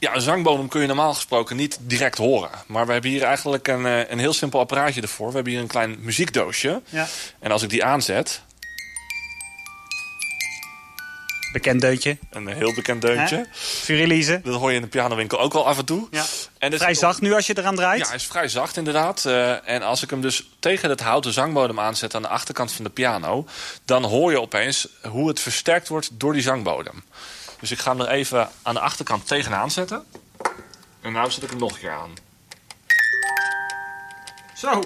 Ja, 0.00 0.14
een 0.14 0.20
zangbodem 0.20 0.68
kun 0.68 0.80
je 0.80 0.86
normaal 0.86 1.14
gesproken 1.14 1.56
niet 1.56 1.78
direct 1.80 2.18
horen. 2.18 2.50
Maar 2.66 2.86
we 2.86 2.92
hebben 2.92 3.10
hier 3.10 3.22
eigenlijk 3.22 3.68
een, 3.68 3.86
eh, 3.86 4.10
een 4.10 4.18
heel 4.18 4.32
simpel 4.32 4.60
apparaatje 4.60 5.00
ervoor. 5.00 5.28
We 5.28 5.34
hebben 5.34 5.52
hier 5.52 5.62
een 5.62 5.68
klein 5.68 5.96
muziekdoosje. 6.00 6.82
Ja. 6.88 7.06
En 7.38 7.50
als 7.52 7.62
ik 7.62 7.68
die 7.70 7.84
aanzet, 7.84 8.42
Bekend 11.52 11.80
deuntje. 11.80 12.18
een 12.30 12.46
heel 12.46 12.74
bekend 12.74 13.02
deuntje... 13.02 13.46
Furilize. 13.52 14.40
Dat 14.44 14.54
hoor 14.60 14.70
je 14.70 14.76
in 14.76 14.82
de 14.82 14.88
pianowinkel 14.88 15.40
ook 15.40 15.52
wel 15.52 15.66
af 15.66 15.78
en 15.78 15.84
toe. 15.84 16.08
Ja. 16.10 16.24
En 16.58 16.72
Vrij 16.78 16.90
op- 16.90 16.96
zacht 16.96 17.20
nu 17.20 17.32
als 17.34 17.46
je 17.46 17.58
eraan 17.58 17.76
draait. 17.76 18.00
Ja, 18.00 18.06
hij 18.06 18.16
is 18.16 18.26
vrij 18.26 18.48
zacht 18.48 18.76
inderdaad. 18.76 19.24
Eh, 19.24 19.68
en 19.68 19.82
als 19.82 20.02
ik 20.02 20.10
hem 20.10 20.20
dus 20.20 20.50
tegen 20.58 20.90
het 20.90 21.00
houten 21.00 21.32
zangbodem 21.32 21.80
aanzet 21.80 22.14
aan 22.14 22.22
de 22.22 22.28
achterkant 22.28 22.72
van 22.72 22.84
de 22.84 22.90
piano... 22.90 23.46
dan 23.84 24.04
hoor 24.04 24.30
je 24.30 24.40
opeens 24.40 24.88
hoe 25.02 25.28
het 25.28 25.40
versterkt 25.40 25.88
wordt 25.88 26.08
door 26.12 26.32
die 26.32 26.42
zangbodem. 26.42 27.02
Dus 27.60 27.70
ik 27.70 27.78
ga 27.78 27.90
hem 27.90 28.00
er 28.00 28.08
even 28.08 28.48
aan 28.62 28.74
de 28.74 28.80
achterkant 28.80 29.26
tegenaan 29.26 29.70
zetten. 29.70 30.04
En 31.00 31.12
nu 31.12 31.30
zet 31.30 31.42
ik 31.42 31.50
hem 31.50 31.58
nog 31.58 31.72
een 31.72 31.78
keer 31.78 31.92
aan. 31.92 32.14
Zo. 34.54 34.80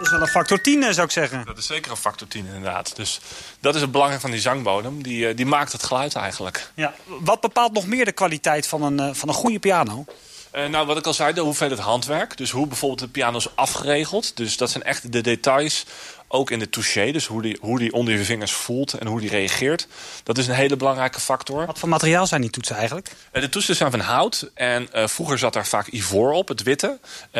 Dat 0.00 0.08
is 0.08 0.10
wel 0.10 0.20
een 0.20 0.28
factor 0.28 0.60
10 0.60 0.82
eh, 0.82 0.90
zou 0.90 1.06
ik 1.06 1.12
zeggen. 1.12 1.44
Dat 1.44 1.58
is 1.58 1.66
zeker 1.66 1.90
een 1.90 1.96
factor 1.96 2.28
10 2.28 2.46
inderdaad. 2.46 2.96
Dus 2.96 3.20
dat 3.60 3.74
is 3.74 3.80
het 3.80 3.92
belang 3.92 4.20
van 4.20 4.30
die 4.30 4.40
zangbodem. 4.40 5.02
Die, 5.02 5.28
eh, 5.28 5.36
die 5.36 5.46
maakt 5.46 5.72
het 5.72 5.82
geluid 5.82 6.14
eigenlijk. 6.14 6.70
Ja. 6.74 6.94
Wat 7.06 7.40
bepaalt 7.40 7.72
nog 7.72 7.86
meer 7.86 8.04
de 8.04 8.12
kwaliteit 8.12 8.66
van 8.66 8.82
een, 8.82 9.00
eh, 9.00 9.14
van 9.14 9.28
een 9.28 9.34
goede 9.34 9.58
piano? 9.58 10.04
Eh, 10.50 10.66
nou, 10.66 10.86
wat 10.86 10.96
ik 10.96 11.06
al 11.06 11.14
zei, 11.14 11.32
de 11.32 11.40
hoeveelheid 11.40 11.80
handwerk. 11.80 12.36
Dus 12.36 12.50
hoe 12.50 12.66
bijvoorbeeld 12.66 13.00
de 13.00 13.08
piano 13.08 13.36
is 13.36 13.56
afgeregeld. 13.56 14.36
Dus 14.36 14.56
dat 14.56 14.70
zijn 14.70 14.84
echt 14.84 15.12
de 15.12 15.20
details. 15.20 15.84
Ook 16.32 16.50
in 16.50 16.58
de 16.58 16.68
touché, 16.70 17.12
dus 17.12 17.26
hoe 17.26 17.42
die, 17.42 17.58
hoe 17.60 17.78
die 17.78 17.92
onder 17.92 18.14
je 18.14 18.24
vingers 18.24 18.52
voelt 18.52 18.92
en 18.92 19.06
hoe 19.06 19.20
die 19.20 19.28
reageert. 19.30 19.86
Dat 20.22 20.38
is 20.38 20.46
een 20.46 20.54
hele 20.54 20.76
belangrijke 20.76 21.20
factor. 21.20 21.66
Wat 21.66 21.78
voor 21.78 21.88
materiaal 21.88 22.26
zijn 22.26 22.40
die 22.40 22.50
toetsen 22.50 22.76
eigenlijk? 22.76 23.12
Eh, 23.32 23.42
De 23.42 23.48
toetsen 23.48 23.76
zijn 23.76 23.90
van 23.90 24.00
hout. 24.00 24.50
En 24.54 24.92
eh, 24.92 25.06
vroeger 25.06 25.38
zat 25.38 25.52
daar 25.52 25.66
vaak 25.66 25.86
ivoor 25.86 26.32
op, 26.32 26.48
het 26.48 26.62
witte. 26.62 26.98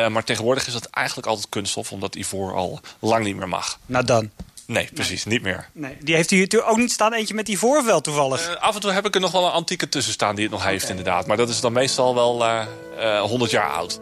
Maar 0.09 0.23
tegenwoordig 0.23 0.67
is 0.67 0.73
dat 0.73 0.85
eigenlijk 0.85 1.27
altijd 1.27 1.49
kunststof, 1.49 1.91
omdat 1.91 2.15
ivoor 2.15 2.53
al 2.55 2.79
lang 2.99 3.23
niet 3.23 3.35
meer 3.35 3.47
mag. 3.47 3.79
Nou 3.85 4.05
dan. 4.05 4.29
Nee, 4.71 4.89
precies, 4.93 5.25
niet 5.25 5.41
meer. 5.41 5.69
Nee, 5.73 5.97
die 5.99 6.15
heeft 6.15 6.31
u 6.31 6.35
hier 6.35 6.43
natuurlijk 6.43 6.71
ook 6.71 6.77
niet 6.77 6.91
staan. 6.91 7.13
Eentje 7.13 7.33
met 7.33 7.47
ivoor 7.47 7.85
wel 7.85 8.01
toevallig. 8.01 8.49
Eh, 8.49 8.61
af 8.61 8.75
en 8.75 8.81
toe 8.81 8.91
heb 8.91 9.05
ik 9.05 9.15
er 9.15 9.21
nog 9.21 9.31
wel 9.31 9.45
een 9.45 9.51
antieke 9.51 9.89
tussen 9.89 10.13
staan 10.13 10.35
die 10.35 10.43
het 10.43 10.53
nog 10.53 10.65
heeft, 10.65 10.89
inderdaad. 10.89 11.27
Maar 11.27 11.37
dat 11.37 11.49
is 11.49 11.61
dan 11.61 11.73
meestal 11.73 12.15
wel 12.15 12.45
eh, 12.45 12.65
eh, 12.97 13.21
100 13.21 13.51
jaar 13.51 13.69
oud. 13.69 13.99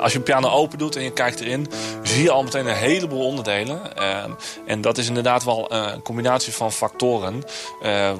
Als 0.00 0.12
je 0.12 0.18
een 0.18 0.24
piano 0.24 0.48
open 0.48 0.78
doet 0.78 0.96
en 0.96 1.02
je 1.02 1.12
kijkt 1.12 1.40
erin, 1.40 1.68
zie 2.02 2.22
je 2.22 2.30
al 2.30 2.42
meteen 2.42 2.66
een 2.66 2.74
heleboel 2.74 3.26
onderdelen. 3.26 3.96
Ehm, 3.96 4.30
en 4.66 4.80
dat 4.80 4.98
is 4.98 5.08
inderdaad 5.08 5.44
wel 5.44 5.72
een 5.72 6.02
combinatie 6.02 6.52
van 6.52 6.72
factoren. 6.72 7.44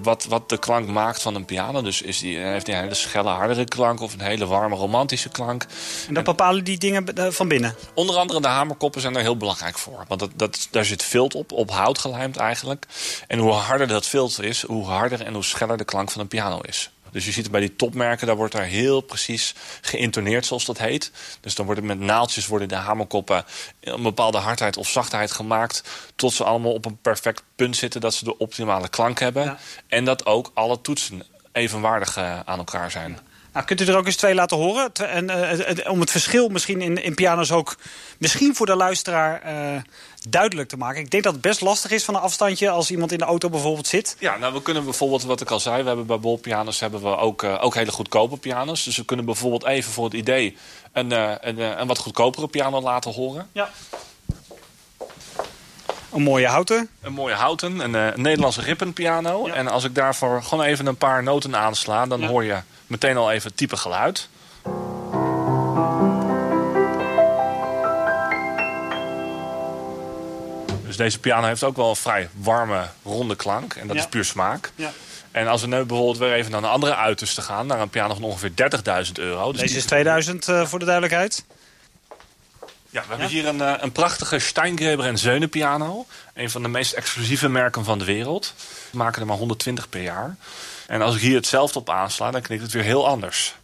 wat, 0.03 0.25
wat 0.25 0.49
de 0.49 0.59
klank 0.59 0.89
maakt 0.89 1.23
van 1.23 1.35
een 1.35 1.45
piano. 1.45 1.83
Dus 1.83 2.03
is 2.03 2.19
die, 2.19 2.39
heeft 2.39 2.67
hij 2.67 2.77
een 2.77 2.83
hele 2.83 2.95
schelle, 2.95 3.29
hardere 3.29 3.65
klank 3.65 4.01
of 4.01 4.13
een 4.13 4.21
hele 4.21 4.47
warme, 4.47 4.77
romantische 4.77 5.29
klank. 5.29 5.67
En 6.09 6.15
dat 6.15 6.25
bepalen 6.25 6.65
die 6.65 6.79
dingen 6.79 7.33
van 7.33 7.49
binnen? 7.49 7.75
Onder 7.95 8.17
andere 8.17 8.41
de 8.41 8.49
hamerkoppen 8.49 9.01
zijn 9.01 9.17
er 9.17 9.23
heel 9.23 9.37
belangrijk 9.37 9.79
voor. 9.79 10.05
Want 10.09 10.21
dat, 10.21 10.31
dat, 10.37 10.69
daar 10.71 10.85
zit 10.85 11.03
vilt 11.03 11.35
op, 11.35 11.53
op 11.53 11.71
hout 11.71 11.99
gelijmd 11.99 12.37
eigenlijk. 12.37 12.87
En 13.27 13.39
hoe 13.39 13.53
harder 13.53 13.87
dat 13.87 14.07
vilt 14.07 14.43
is, 14.43 14.63
hoe 14.63 14.87
harder 14.87 15.23
en 15.23 15.35
hoe 15.35 15.45
scheller 15.45 15.77
de 15.77 15.85
klank 15.85 16.11
van 16.11 16.21
een 16.21 16.29
piano 16.29 16.61
is. 16.61 16.91
Dus 17.13 17.25
je 17.25 17.33
ziet 17.33 17.51
bij 17.51 17.61
die 17.61 17.77
topmerken, 17.77 18.27
daar 18.27 18.37
wordt 18.37 18.53
daar 18.53 18.65
heel 18.65 19.01
precies 19.01 19.55
geïntoneerd, 19.81 20.47
zoals 20.47 20.65
dat 20.65 20.79
heet. 20.79 21.13
Dus 21.41 21.55
dan 21.55 21.67
worden 21.67 21.87
met 21.87 21.99
naaldjes 21.99 22.47
worden 22.47 22.69
de 22.69 22.75
hamerkoppen 22.75 23.45
een 23.81 24.03
bepaalde 24.03 24.39
hardheid 24.39 24.77
of 24.77 24.89
zachtheid 24.89 25.33
gemaakt. 25.33 25.83
Tot 26.17 26.33
ze 26.33 26.45
allemaal 26.45 26.73
op 26.73 26.85
een 26.85 26.99
perfect 27.03 27.43
punt 27.57 27.77
zitten 27.77 28.01
dat 28.01 28.15
ze 28.15 28.25
de 28.25 28.39
optimale 28.39 28.89
klank 28.89 29.19
hebben. 29.19 29.59
En 29.89 30.05
dat 30.05 30.27
ook 30.27 30.51
alle 30.55 30.81
toetsen 30.81 31.23
evenwaardig 31.53 32.19
uh, 32.19 32.41
aan 32.45 32.59
elkaar 32.59 32.91
zijn. 32.91 33.19
Nou, 33.53 33.67
kunt 33.67 33.81
u 33.81 33.87
er 33.87 33.97
ook 33.97 34.07
eens 34.07 34.17
twee 34.17 34.35
laten 34.35 34.57
horen? 34.57 34.93
En, 34.93 35.31
uh, 35.31 35.91
om 35.91 36.01
het 36.01 36.11
verschil 36.11 36.49
misschien 36.49 36.81
in, 36.81 37.03
in 37.03 37.15
piano's 37.15 37.51
ook 37.51 37.77
misschien 38.19 38.55
voor 38.55 38.67
de 38.67 38.77
luisteraar 38.77 39.43
uh, 39.47 39.81
duidelijk 40.29 40.69
te 40.69 40.77
maken. 40.77 41.01
Ik 41.01 41.11
denk 41.11 41.23
dat 41.23 41.33
het 41.33 41.43
best 41.43 41.61
lastig 41.61 41.91
is 41.91 42.05
van 42.05 42.15
een 42.15 42.21
afstandje 42.21 42.71
als 42.71 42.91
iemand 42.91 43.13
in 43.13 43.19
de 43.19 43.25
auto 43.25 43.49
bijvoorbeeld 43.49 43.87
zit. 43.87 44.17
Ja, 44.19 44.37
nou 44.37 44.53
we 44.53 44.63
kunnen 44.63 44.85
bijvoorbeeld, 44.85 45.23
wat 45.23 45.41
ik 45.41 45.51
al 45.51 45.61
zei, 45.61 45.83
we 45.83 45.89
hebben 45.89 46.07
bij 46.07 46.19
bolpianos 46.19 46.81
hebben 46.81 47.03
we 47.03 47.17
ook, 47.17 47.43
uh, 47.43 47.65
ook 47.65 47.75
hele 47.75 47.91
goedkope 47.91 48.37
pianos. 48.37 48.85
Dus 48.85 48.97
we 48.97 49.05
kunnen 49.05 49.25
bijvoorbeeld 49.25 49.65
even 49.65 49.93
voor 49.93 50.05
het 50.05 50.15
idee 50.15 50.57
een, 50.93 51.11
een, 51.49 51.81
een 51.81 51.87
wat 51.87 51.99
goedkopere 51.99 52.49
piano 52.49 52.81
laten 52.81 53.13
horen. 53.13 53.49
Ja. 53.53 53.71
Een 56.13 56.23
mooie 56.23 56.47
houten. 56.47 56.89
Een 57.01 57.13
mooie 57.13 57.35
houten, 57.35 57.79
een, 57.79 57.95
een 57.95 58.23
Nederlandse 58.23 58.61
rippenpiano. 58.61 59.47
Ja. 59.47 59.55
En 59.55 59.69
als 59.69 59.85
ik 59.85 59.95
daarvoor 59.95 60.43
gewoon 60.43 60.65
even 60.65 60.87
een 60.87 60.97
paar 60.97 61.23
noten 61.23 61.57
aansla, 61.57 62.07
dan 62.07 62.21
ja. 62.21 62.27
hoor 62.27 62.45
je 62.45 62.57
meteen 62.91 63.17
al 63.17 63.31
even 63.31 63.49
het 63.49 63.57
type 63.57 63.77
geluid. 63.77 64.29
Dus 70.87 70.97
deze 70.97 71.19
piano 71.19 71.47
heeft 71.47 71.65
ook 71.65 71.77
wel 71.77 71.89
een 71.89 71.97
vrij 71.97 72.29
warme, 72.33 72.89
ronde 73.03 73.37
klank. 73.37 73.75
En 73.75 73.87
dat 73.87 73.97
is 73.97 74.07
puur 74.07 74.25
smaak. 74.25 74.73
Ja. 74.75 74.93
En 75.31 75.47
als 75.47 75.61
we 75.61 75.67
nu 75.67 75.85
bijvoorbeeld 75.85 76.19
weer 76.19 76.33
even 76.33 76.51
naar 76.51 76.63
een 76.63 76.69
andere 76.69 76.97
uiterste 76.97 77.43
gaan... 77.43 77.67
naar 77.67 77.81
een 77.81 77.89
piano 77.89 78.15
van 78.15 78.23
ongeveer 78.23 78.51
30.000 79.07 79.13
euro. 79.13 79.53
Dus 79.53 79.61
deze 79.61 79.77
is 79.77 79.85
2000 79.85 80.49
uh, 80.49 80.67
voor 80.67 80.79
de 80.79 80.85
duidelijkheid. 80.85 81.45
Ja, 82.91 83.01
we 83.01 83.09
hebben 83.09 83.29
hier 83.29 83.47
een, 83.47 83.59
uh, 83.59 83.75
een 83.79 83.93
prachtige 83.93 84.39
Steingreber 84.39 85.05
en 85.05 85.19
Zeunen 85.19 85.49
piano. 85.49 86.07
Een 86.35 86.51
van 86.51 86.63
de 86.63 86.69
meest 86.69 86.93
exclusieve 86.93 87.49
merken 87.49 87.85
van 87.85 87.99
de 87.99 88.05
wereld. 88.05 88.55
We 88.91 88.99
maken 88.99 89.21
er 89.21 89.27
maar 89.27 89.37
120 89.37 89.89
per 89.89 90.03
jaar. 90.03 90.37
En 90.91 91.03
als 91.03 91.15
ik 91.15 91.21
hier 91.21 91.35
hetzelfde 91.35 91.79
op 91.79 91.91
aansla, 91.91 92.31
dan 92.31 92.41
klinkt 92.41 92.65
het 92.65 92.73
weer 92.73 92.83
heel 92.83 93.07
anders. 93.07 93.55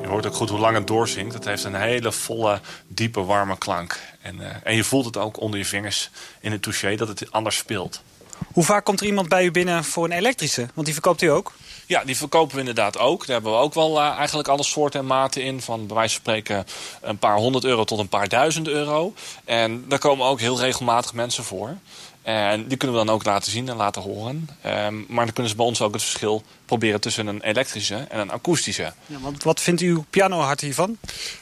Je 0.00 0.06
hoort 0.06 0.26
ook 0.26 0.34
goed 0.34 0.48
hoe 0.48 0.58
lang 0.58 0.76
het 0.76 0.86
doorzingt. 0.86 1.34
Het 1.34 1.44
heeft 1.44 1.64
een 1.64 1.74
hele 1.74 2.12
volle, 2.12 2.60
diepe, 2.86 3.24
warme 3.24 3.58
klank. 3.58 4.00
En, 4.22 4.36
uh, 4.36 4.46
en 4.62 4.74
je 4.74 4.84
voelt 4.84 5.04
het 5.04 5.16
ook 5.16 5.40
onder 5.40 5.58
je 5.58 5.64
vingers 5.64 6.10
in 6.40 6.52
het 6.52 6.62
touché 6.62 6.96
dat 6.96 7.08
het 7.08 7.32
anders 7.32 7.56
speelt. 7.56 8.02
Hoe 8.52 8.64
vaak 8.64 8.84
komt 8.84 9.00
er 9.00 9.06
iemand 9.06 9.28
bij 9.28 9.44
u 9.44 9.50
binnen 9.50 9.84
voor 9.84 10.04
een 10.04 10.12
elektrische? 10.12 10.68
Want 10.74 10.86
die 10.86 10.94
verkoopt 10.94 11.22
u 11.22 11.26
ook? 11.26 11.52
Ja, 11.86 12.04
die 12.04 12.16
verkopen 12.16 12.54
we 12.54 12.60
inderdaad 12.60 12.98
ook. 12.98 13.26
Daar 13.26 13.34
hebben 13.34 13.52
we 13.52 13.58
ook 13.58 13.74
wel 13.74 13.98
uh, 13.98 14.16
eigenlijk 14.16 14.48
alle 14.48 14.62
soorten 14.62 15.00
en 15.00 15.06
maten 15.06 15.42
in. 15.42 15.60
Van 15.60 15.86
bij 15.86 15.96
wijze 15.96 16.14
van 16.14 16.22
spreken 16.22 16.66
een 17.00 17.18
paar 17.18 17.36
honderd 17.36 17.64
euro 17.64 17.84
tot 17.84 17.98
een 17.98 18.08
paar 18.08 18.28
duizend 18.28 18.68
euro. 18.68 19.14
En 19.44 19.84
daar 19.88 19.98
komen 19.98 20.26
ook 20.26 20.40
heel 20.40 20.60
regelmatig 20.60 21.12
mensen 21.12 21.44
voor. 21.44 21.76
En 22.22 22.68
die 22.68 22.76
kunnen 22.76 22.98
we 22.98 23.04
dan 23.04 23.14
ook 23.14 23.24
laten 23.24 23.52
zien 23.52 23.68
en 23.68 23.76
laten 23.76 24.02
horen. 24.02 24.48
Um, 24.66 25.04
maar 25.08 25.24
dan 25.24 25.34
kunnen 25.34 25.50
ze 25.50 25.56
bij 25.56 25.66
ons 25.66 25.80
ook 25.80 25.92
het 25.92 26.02
verschil 26.02 26.42
proberen 26.64 27.00
tussen 27.00 27.26
een 27.26 27.42
elektrische 27.42 27.94
en 27.94 28.20
een 28.20 28.30
akoestische. 28.30 28.92
Ja, 29.06 29.18
want 29.20 29.42
wat 29.42 29.60
vindt 29.60 29.80
uw 29.80 30.04
pianohart 30.10 30.60
hiervan? 30.60 30.98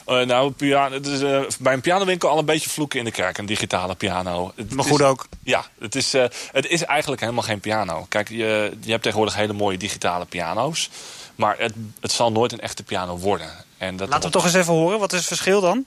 Uh, 0.07 0.25
nou, 0.25 0.51
piano, 0.51 0.95
het 0.95 1.07
is, 1.07 1.21
uh, 1.21 1.41
bij 1.59 1.73
een 1.73 1.81
pianowinkel 1.81 2.29
al 2.29 2.37
een 2.37 2.45
beetje 2.45 2.69
vloeken 2.69 2.99
in 2.99 3.05
de 3.05 3.11
kerk. 3.11 3.37
Een 3.37 3.45
digitale 3.45 3.95
piano. 3.95 4.51
Het 4.55 4.73
maar 4.73 4.85
goed 4.85 4.99
is, 4.99 5.05
ook. 5.05 5.27
Ja, 5.43 5.65
het 5.79 5.95
is, 5.95 6.15
uh, 6.15 6.25
het 6.51 6.67
is 6.67 6.83
eigenlijk 6.83 7.21
helemaal 7.21 7.43
geen 7.43 7.59
piano. 7.59 8.05
Kijk, 8.09 8.29
je, 8.29 8.77
je 8.81 8.91
hebt 8.91 9.03
tegenwoordig 9.03 9.35
hele 9.35 9.53
mooie 9.53 9.77
digitale 9.77 10.25
piano's. 10.25 10.89
Maar 11.35 11.55
het, 11.57 11.73
het 11.99 12.11
zal 12.11 12.31
nooit 12.31 12.51
een 12.51 12.59
echte 12.59 12.83
piano 12.83 13.17
worden. 13.17 13.49
En 13.77 13.97
dat 13.97 14.09
Laten 14.09 14.25
we 14.25 14.35
toch 14.35 14.45
eens 14.45 14.53
even 14.53 14.73
horen. 14.73 14.99
Wat 14.99 15.13
is 15.13 15.19
het 15.19 15.27
verschil 15.27 15.61
dan? 15.61 15.85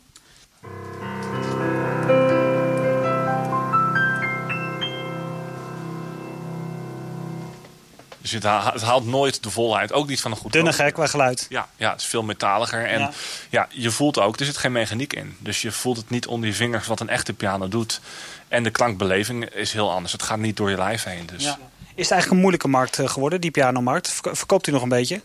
Dus 8.22 8.30
het, 8.30 8.42
haalt, 8.42 8.72
het 8.72 8.82
haalt 8.82 9.06
nooit 9.06 9.42
de 9.42 9.50
volheid. 9.50 9.92
Ook 9.92 10.08
niet 10.08 10.20
van 10.20 10.30
een 10.30 10.36
goed 10.36 10.52
Dunne 10.52 10.72
gek 10.72 10.94
qua 10.94 11.06
geluid. 11.06 11.46
Ja, 11.48 11.68
ja, 11.76 11.90
het 11.90 12.00
is 12.00 12.06
veel 12.06 12.22
metaliger. 12.22 12.86
En 12.86 12.98
ja. 13.00 13.12
ja. 13.50 13.68
je 13.70 13.90
voelt 13.90 14.18
ook, 14.18 14.40
er 14.40 14.46
zit 14.46 14.56
geen 14.56 14.72
mechaniek 14.72 15.12
in. 15.12 15.36
Dus 15.38 15.62
je 15.62 15.72
voelt 15.72 15.96
het 15.96 16.10
niet 16.10 16.26
onder 16.26 16.48
je 16.48 16.54
vingers 16.54 16.86
wat 16.86 17.00
een 17.00 17.08
echte 17.08 17.32
piano 17.32 17.68
doet. 17.68 18.00
En 18.48 18.62
de 18.62 18.70
klankbeleving 18.70 19.44
is 19.44 19.72
heel 19.72 19.90
anders. 19.90 20.12
Het 20.12 20.22
gaat 20.22 20.38
niet 20.38 20.56
door 20.56 20.70
je 20.70 20.76
lijf 20.76 21.04
heen. 21.04 21.26
Dus. 21.26 21.44
Ja. 21.44 21.58
Is 21.94 22.02
het 22.02 22.10
eigenlijk 22.10 22.30
een 22.30 22.36
moeilijke 22.36 22.68
markt 22.68 23.10
geworden, 23.10 23.40
die 23.40 23.50
pianomarkt? 23.50 24.20
Verkoopt 24.22 24.66
u 24.66 24.72
nog 24.72 24.82
een 24.82 24.88
beetje? 24.88 25.20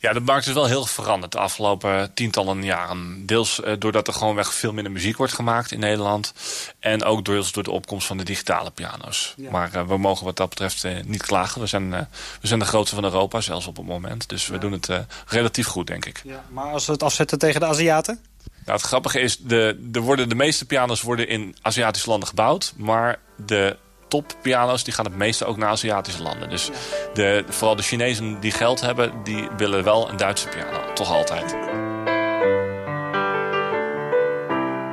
Ja, 0.00 0.12
de 0.12 0.20
markt 0.20 0.46
is 0.46 0.52
wel 0.52 0.66
heel 0.66 0.86
veranderd 0.86 1.32
de 1.32 1.38
afgelopen 1.38 2.14
tientallen 2.14 2.64
jaren. 2.64 3.26
Deels 3.26 3.60
doordat 3.78 4.06
er 4.06 4.12
gewoon 4.12 4.34
weg 4.34 4.54
veel 4.54 4.72
minder 4.72 4.92
muziek 4.92 5.16
wordt 5.16 5.32
gemaakt 5.32 5.72
in 5.72 5.80
Nederland. 5.80 6.32
En 6.78 7.04
ook 7.04 7.24
deels 7.24 7.52
door 7.52 7.62
de 7.62 7.70
opkomst 7.70 8.06
van 8.06 8.16
de 8.16 8.24
digitale 8.24 8.70
piano's. 8.70 9.34
Ja. 9.36 9.50
Maar 9.50 9.70
uh, 9.74 9.86
we 9.86 9.98
mogen 9.98 10.24
wat 10.24 10.36
dat 10.36 10.48
betreft 10.48 10.84
uh, 10.84 10.92
niet 11.04 11.22
klagen. 11.22 11.60
We 11.60 11.66
zijn, 11.66 11.92
uh, 11.92 11.98
we 12.40 12.46
zijn 12.46 12.60
de 12.60 12.66
grootste 12.66 12.94
van 12.94 13.04
Europa, 13.04 13.40
zelfs 13.40 13.66
op 13.66 13.76
het 13.76 13.86
moment. 13.86 14.28
Dus 14.28 14.46
we 14.46 14.58
doen 14.58 14.72
het 14.72 14.88
relatief 15.26 15.66
goed, 15.66 15.86
denk 15.86 16.04
ik. 16.04 16.20
Ja, 16.24 16.44
maar 16.48 16.72
als 16.72 16.86
we 16.86 16.92
het 16.92 17.02
afzetten 17.02 17.38
tegen 17.38 17.60
de 17.60 17.66
Aziaten? 17.66 18.20
Nou, 18.64 18.78
het 18.78 18.86
grappige 18.86 19.20
is, 19.20 19.38
de, 19.38 19.78
de, 19.80 20.00
worden, 20.00 20.28
de 20.28 20.34
meeste 20.34 20.64
piano's 20.64 21.02
worden 21.02 21.28
in 21.28 21.56
Aziatische 21.62 22.08
landen 22.08 22.28
gebouwd. 22.28 22.72
Maar 22.76 23.18
de 23.46 23.76
toppiano's 24.08 24.84
die 24.84 24.92
gaan 24.92 25.04
het 25.04 25.16
meeste 25.16 25.44
ook 25.44 25.56
naar 25.56 25.68
Aziatische 25.68 26.22
landen. 26.22 26.50
Dus 26.50 26.70
de, 27.14 27.44
vooral 27.48 27.76
de 27.76 27.82
Chinezen 27.82 28.40
die 28.40 28.52
geld 28.52 28.80
hebben, 28.80 29.12
die 29.24 29.48
willen 29.56 29.84
wel 29.84 30.08
een 30.08 30.16
Duitse 30.16 30.48
piano. 30.48 30.92
Toch 30.92 31.10
altijd. 31.10 31.56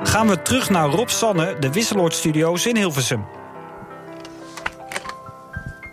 Gaan 0.03 0.27
we 0.27 0.41
terug 0.41 0.69
naar 0.69 0.89
Rob 0.89 1.09
Sanne, 1.09 1.59
de 1.59 1.71
Wisseloord 1.71 2.13
Studio's 2.13 2.65
in 2.65 2.75
Hilversum. 2.75 3.25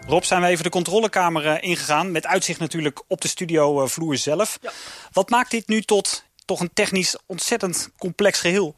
Rob, 0.07 0.23
zijn 0.23 0.43
we 0.43 0.47
even 0.47 0.65
de 0.65 0.71
controlekamer 0.71 1.63
ingegaan. 1.63 2.11
Met 2.13 2.27
uitzicht 2.27 2.61
natuurlijk 2.61 3.03
op 3.07 3.21
de 3.21 3.29
studiovloer 3.29 4.17
zelf. 4.17 4.59
Ja. 4.61 4.71
Wat 5.13 5.31
maakt 5.31 5.51
dit 5.51 5.69
nu 5.69 5.83
tot 5.83 6.25
toch 6.51 6.61
een 6.61 6.75
technisch 6.75 7.17
ontzettend 7.27 7.91
complex 7.99 8.41
geheel. 8.41 8.75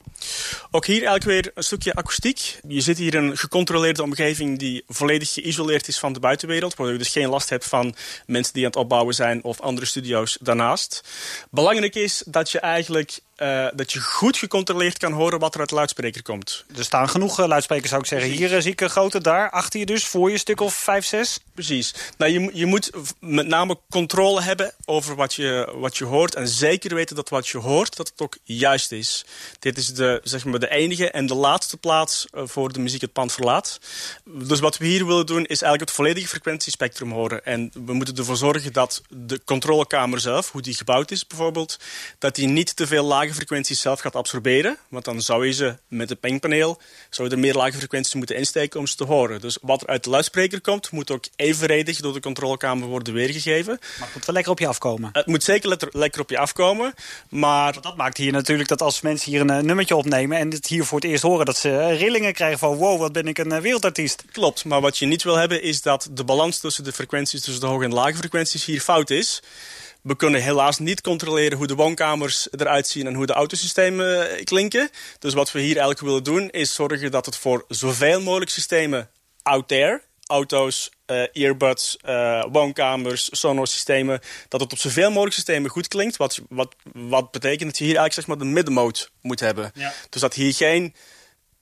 Ook 0.70 0.86
hier 0.86 1.04
eigenlijk 1.04 1.24
weer 1.24 1.52
een 1.54 1.62
stukje 1.62 1.94
akoestiek. 1.94 2.58
Je 2.68 2.80
zit 2.80 2.98
hier 2.98 3.14
in 3.14 3.24
een 3.24 3.36
gecontroleerde 3.36 4.02
omgeving 4.02 4.58
die 4.58 4.84
volledig 4.86 5.32
geïsoleerd 5.32 5.88
is 5.88 5.98
van 5.98 6.12
de 6.12 6.20
buitenwereld. 6.20 6.74
Waardoor 6.74 6.96
je 6.96 7.02
dus 7.02 7.12
geen 7.12 7.28
last 7.28 7.48
hebt 7.48 7.64
van 7.64 7.94
mensen 8.26 8.52
die 8.52 8.62
aan 8.62 8.70
het 8.70 8.78
opbouwen 8.78 9.14
zijn 9.14 9.44
of 9.44 9.60
andere 9.60 9.86
studio's 9.86 10.38
daarnaast. 10.40 11.04
Belangrijk 11.50 11.94
is 11.94 12.22
dat 12.26 12.50
je 12.50 12.60
eigenlijk 12.60 13.20
uh, 13.42 13.66
dat 13.74 13.92
je 13.92 14.00
goed 14.00 14.36
gecontroleerd 14.36 14.98
kan 14.98 15.12
horen 15.12 15.38
wat 15.38 15.54
er 15.54 15.60
uit 15.60 15.68
de 15.68 15.74
luidspreker 15.74 16.22
komt. 16.22 16.64
Er 16.76 16.84
staan 16.84 17.08
genoeg 17.08 17.40
uh, 17.40 17.46
luidsprekers, 17.46 17.88
zou 17.88 18.00
ik 18.02 18.06
zeggen. 18.06 18.28
Precies. 18.28 18.46
Hier 18.46 18.56
uh, 18.56 18.62
zie 18.62 18.72
ik 18.72 18.80
een 18.80 18.90
grote, 18.90 19.20
daar 19.20 19.50
achter 19.50 19.80
je 19.80 19.86
dus, 19.86 20.06
voor 20.06 20.30
je 20.30 20.38
stuk 20.38 20.60
of 20.60 20.74
vijf, 20.74 21.04
zes. 21.04 21.38
Precies. 21.54 21.94
Nou, 22.18 22.32
je, 22.32 22.50
je 22.52 22.66
moet 22.66 22.90
met 23.20 23.46
name 23.46 23.78
controle 23.90 24.42
hebben 24.42 24.74
over 24.84 25.14
wat 25.14 25.34
je, 25.34 25.72
wat 25.74 25.96
je 25.96 26.04
hoort. 26.04 26.34
En 26.34 26.48
zeker 26.48 26.94
weten 26.94 27.16
dat 27.16 27.28
wat 27.28 27.48
je 27.48 27.58
hoort, 27.58 27.96
dat 27.96 28.08
het 28.08 28.20
ook 28.20 28.36
juist 28.42 28.92
is. 28.92 29.24
Dit 29.58 29.78
is 29.78 29.86
de, 29.86 30.20
zeg 30.22 30.44
maar, 30.44 30.60
de 30.60 30.70
enige 30.70 31.10
en 31.10 31.26
de 31.26 31.34
laatste 31.34 31.76
plaats 31.76 32.26
voor 32.32 32.72
de 32.72 32.80
muziek 32.80 33.00
het 33.00 33.12
pand 33.12 33.32
verlaat. 33.32 33.80
Dus 34.24 34.60
wat 34.60 34.76
we 34.76 34.86
hier 34.86 35.06
willen 35.06 35.26
doen, 35.26 35.42
is 35.42 35.62
eigenlijk 35.62 35.80
het 35.80 35.90
volledige 35.90 36.28
frequentiespectrum 36.28 37.12
horen. 37.12 37.44
En 37.44 37.70
we 37.84 37.92
moeten 37.92 38.16
ervoor 38.16 38.36
zorgen 38.36 38.72
dat 38.72 39.02
de 39.08 39.40
controlekamer 39.44 40.20
zelf, 40.20 40.50
hoe 40.50 40.62
die 40.62 40.74
gebouwd 40.74 41.10
is 41.10 41.26
bijvoorbeeld, 41.26 41.78
dat 42.18 42.34
die 42.34 42.48
niet 42.48 42.76
te 42.76 42.86
veel 42.86 43.04
lager 43.04 43.31
lage 43.32 43.46
frequenties 43.46 43.80
zelf 43.80 44.00
gaat 44.00 44.16
absorberen. 44.16 44.78
Want 44.88 45.04
dan 45.04 45.20
zou 45.20 45.46
je 45.46 45.52
ze 45.52 45.76
met 45.88 46.08
het 46.08 46.20
pingpaneel 46.20 46.80
zou 47.10 47.28
je 47.28 47.34
er 47.34 47.40
meer 47.40 47.54
lage 47.54 47.76
frequenties 47.78 48.14
moeten 48.14 48.36
insteken 48.36 48.80
om 48.80 48.86
ze 48.86 48.96
te 48.96 49.04
horen. 49.04 49.40
Dus 49.40 49.58
wat 49.60 49.82
er 49.82 49.88
uit 49.88 50.04
de 50.04 50.10
luidspreker 50.10 50.60
komt, 50.60 50.90
moet 50.90 51.10
ook 51.10 51.24
evenredig 51.36 52.00
door 52.00 52.12
de 52.12 52.20
controlekamer 52.20 52.88
worden 52.88 53.14
weergegeven. 53.14 53.78
Maar 53.80 54.06
het 54.06 54.14
moet 54.14 54.24
wel 54.24 54.34
lekker 54.34 54.52
op 54.52 54.58
je 54.58 54.66
afkomen. 54.66 55.10
Het 55.12 55.26
moet 55.26 55.42
zeker 55.42 55.88
lekker 55.90 56.20
op 56.20 56.30
je 56.30 56.38
afkomen. 56.38 56.94
Maar 57.28 57.80
Dat 57.80 57.96
maakt 57.96 58.16
hier 58.16 58.32
natuurlijk 58.32 58.68
dat 58.68 58.82
als 58.82 59.00
mensen 59.00 59.30
hier 59.30 59.40
een 59.40 59.50
eh, 59.50 59.58
nummertje 59.58 59.96
opnemen... 59.96 60.38
en 60.38 60.50
het 60.50 60.66
hier 60.66 60.84
voor 60.84 61.00
het 61.00 61.10
eerst 61.10 61.22
horen, 61.22 61.46
dat 61.46 61.56
ze 61.56 61.78
eh, 61.78 61.98
rillingen 61.98 62.32
krijgen 62.32 62.58
van... 62.58 62.76
wow, 62.76 62.98
wat 62.98 63.12
ben 63.12 63.26
ik 63.26 63.38
een 63.38 63.52
eh, 63.52 63.60
wereldartiest. 63.60 64.24
Klopt, 64.32 64.64
maar 64.64 64.80
wat 64.80 64.98
je 64.98 65.06
niet 65.06 65.22
wil 65.22 65.36
hebben 65.36 65.62
is 65.62 65.82
dat 65.82 66.08
de 66.10 66.24
balans 66.24 66.58
tussen 66.58 66.84
de 66.84 66.92
frequenties, 66.92 67.40
tussen 67.40 67.60
de 67.62 67.68
hoge 67.68 67.84
en 67.84 67.92
lage 67.92 68.16
frequenties 68.16 68.64
hier 68.64 68.80
fout 68.80 69.10
is. 69.10 69.42
We 70.02 70.16
kunnen 70.16 70.42
helaas 70.42 70.78
niet 70.78 71.00
controleren 71.00 71.58
hoe 71.58 71.66
de 71.66 71.74
woonkamers 71.74 72.48
eruit 72.50 72.86
zien 72.86 73.06
en 73.06 73.14
hoe 73.14 73.26
de 73.26 73.32
autosystemen 73.32 74.30
eh, 74.30 74.44
klinken. 74.44 74.90
Dus 75.18 75.34
wat 75.34 75.52
we 75.52 75.58
hier 75.58 75.76
eigenlijk 75.76 76.00
willen 76.00 76.24
doen 76.24 76.50
is 76.50 76.74
zorgen 76.74 77.10
dat 77.10 77.26
het 77.26 77.36
voor 77.36 77.64
zoveel 77.68 78.20
mogelijk 78.20 78.50
systemen 78.50 79.10
out 79.42 79.68
there, 79.68 80.02
auto's, 80.26 80.90
eh, 81.06 81.24
earbuds, 81.32 81.96
eh, 81.96 82.44
woonkamers, 82.52 83.28
sonorsystemen, 83.32 84.20
dat 84.48 84.60
het 84.60 84.72
op 84.72 84.78
zoveel 84.78 85.08
mogelijk 85.08 85.34
systemen 85.34 85.70
goed 85.70 85.88
klinkt. 85.88 86.16
Wat, 86.16 86.40
wat, 86.48 86.74
wat 86.92 87.30
betekent 87.30 87.68
dat 87.68 87.78
je 87.78 87.84
hier 87.84 87.96
eigenlijk 87.96 88.14
zeg 88.14 88.26
maar 88.26 88.46
de 88.46 88.52
middenmode 88.52 89.08
moet 89.20 89.40
hebben. 89.40 89.70
Ja. 89.74 89.92
Dus 90.08 90.20
dat 90.20 90.34
hier 90.34 90.54
geen 90.54 90.94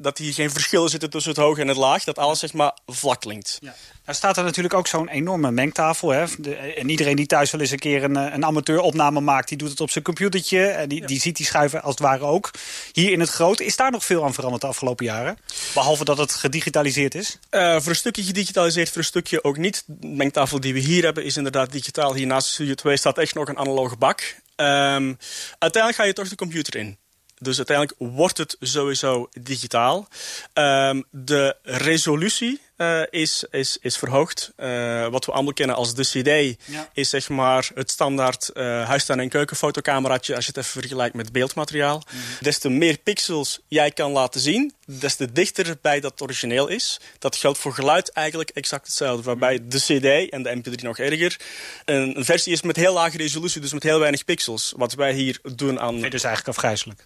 dat 0.02 0.19
hier 0.19 0.33
geen 0.33 0.50
verschillen 0.50 0.90
zitten 0.90 1.11
tussen 1.11 1.33
het 1.33 1.40
hoog 1.40 1.59
en 1.59 1.69
het 1.69 1.76
laag. 1.76 2.04
Dat 2.04 2.19
alles 2.19 2.38
zeg 2.38 2.52
maar 2.52 2.78
vlak 2.87 3.21
klinkt. 3.21 3.59
Ja. 3.61 3.75
Nou 4.04 4.16
staat 4.16 4.37
er 4.37 4.45
natuurlijk 4.45 4.75
ook 4.75 4.87
zo'n 4.87 5.09
enorme 5.09 5.50
mengtafel. 5.50 6.09
Hè? 6.09 6.25
De- 6.38 6.54
en 6.54 6.88
iedereen 6.88 7.16
die 7.16 7.26
thuis 7.26 7.50
wel 7.50 7.61
eens 7.61 7.71
een 7.71 7.78
keer 7.78 8.04
een, 8.04 8.16
eh, 8.16 8.35
een 8.35 8.45
amateuropname 8.45 9.21
maakt... 9.21 9.49
die 9.49 9.59
doet 9.59 9.71
het 9.71 9.80
op 9.80 9.90
zijn 9.90 10.04
computertje. 10.04 10.66
En 10.66 10.88
die, 10.88 11.07
die 11.07 11.21
ziet 11.21 11.37
die 11.37 11.47
schuiven 11.47 11.83
als 11.83 11.95
het 11.95 12.02
ware 12.02 12.25
ook. 12.25 12.50
Hier 12.92 13.12
in 13.12 13.21
het 13.21 13.28
groot. 13.28 13.61
Is 13.61 13.76
daar 13.76 13.90
nog 13.90 14.04
veel 14.04 14.25
aan 14.25 14.35
veranderd 14.35 14.62
de 14.62 14.69
afgelopen 14.69 15.04
jaren? 15.04 15.38
Behalve 15.75 16.04
dat 16.04 16.19
het 16.19 16.33
gedigitaliseerd 16.33 17.14
is. 17.14 17.38
Eh, 17.50 17.80
voor 17.80 17.90
een 17.90 17.97
stukje 17.97 18.23
gedigitaliseerd, 18.23 18.88
voor 18.88 18.99
een 18.99 19.04
stukje 19.04 19.45
ook 19.45 19.57
niet. 19.57 19.85
De 19.87 20.07
mengtafel 20.07 20.61
die 20.61 20.73
we 20.73 20.80
hier 20.80 21.04
hebben 21.04 21.25
is 21.25 21.37
inderdaad 21.37 21.73
digitaal. 21.73 22.14
Hier 22.14 22.26
naast 22.26 22.47
de 22.47 22.52
Studio 22.52 22.75
2 22.75 22.97
staat 22.97 23.19
echt 23.19 23.35
nog 23.35 23.49
een 23.49 23.59
analoge 23.59 23.97
bak. 23.97 24.37
Ehm, 24.57 25.14
uiteindelijk 25.59 25.95
ga 25.95 26.04
je 26.04 26.12
toch 26.12 26.28
de 26.28 26.35
computer 26.35 26.76
in. 26.76 26.99
Dus 27.42 27.56
uiteindelijk 27.56 27.99
wordt 27.99 28.38
het 28.38 28.56
sowieso 28.61 29.28
digitaal. 29.40 30.09
Ehm, 30.52 31.02
de 31.11 31.56
resolutie 31.62 32.61
eh, 32.81 33.03
is, 33.11 33.45
is, 33.51 33.79
is 33.81 33.97
verhoogd. 33.99 34.53
Eh, 34.57 35.07
wat 35.09 35.25
we 35.25 35.33
allemaal 35.33 35.53
kennen 35.53 35.77
als 35.77 35.95
de 35.95 36.03
CD 36.03 36.57
Ja. 36.65 36.89
is 36.93 37.11
zeg 37.11 37.29
maar 37.29 37.71
het 37.75 37.91
standaard 37.91 38.51
huistuin- 38.55 39.21
en 39.21 39.29
keukenfotocameraatje 39.29 40.35
als 40.35 40.45
je 40.47 40.53
het 40.55 40.61
even 40.65 40.81
vergelijkt 40.81 41.15
met 41.15 41.33
beeldmateriaal. 41.33 42.03
Des 42.41 42.59
te 42.59 42.69
meer 42.69 42.99
pixels 42.99 43.61
jij 43.69 43.91
kan 43.91 44.11
laten 44.11 44.41
zien, 44.41 44.73
des 44.87 45.15
te 45.15 45.33
dichter 45.33 45.77
bij 45.83 46.01
dat 46.01 46.23
origineel 46.23 46.69
is. 46.69 47.01
Dat 47.19 47.37
geldt 47.37 47.59
voor 47.59 47.73
geluid 47.75 48.13
eigenlijk 48.13 48.51
exact 48.51 48.87
hetzelfde. 48.87 49.23
Waarbij 49.23 49.59
de 49.69 49.79
CD 49.79 50.31
en 50.31 50.43
de 50.43 50.57
MP3 50.57 50.83
nog 50.83 50.99
erger 50.99 51.39
een, 51.85 52.17
een 52.17 52.25
versie 52.25 52.53
is 52.53 52.63
met 52.63 52.77
heel 52.77 52.93
lage 52.93 53.17
resolutie, 53.17 53.61
dus 53.61 53.73
met 53.73 53.83
heel 53.83 53.99
weinig 53.99 54.25
pixels. 54.25 54.73
Wat 54.77 54.95
wij 54.95 55.13
hier 55.13 55.39
doen 55.55 55.81
aan. 55.81 55.91
Vind 55.93 56.05
je 56.05 56.11
dus 56.11 56.25
eigenlijk 56.25 56.57
afgrijzelijk. 56.57 57.03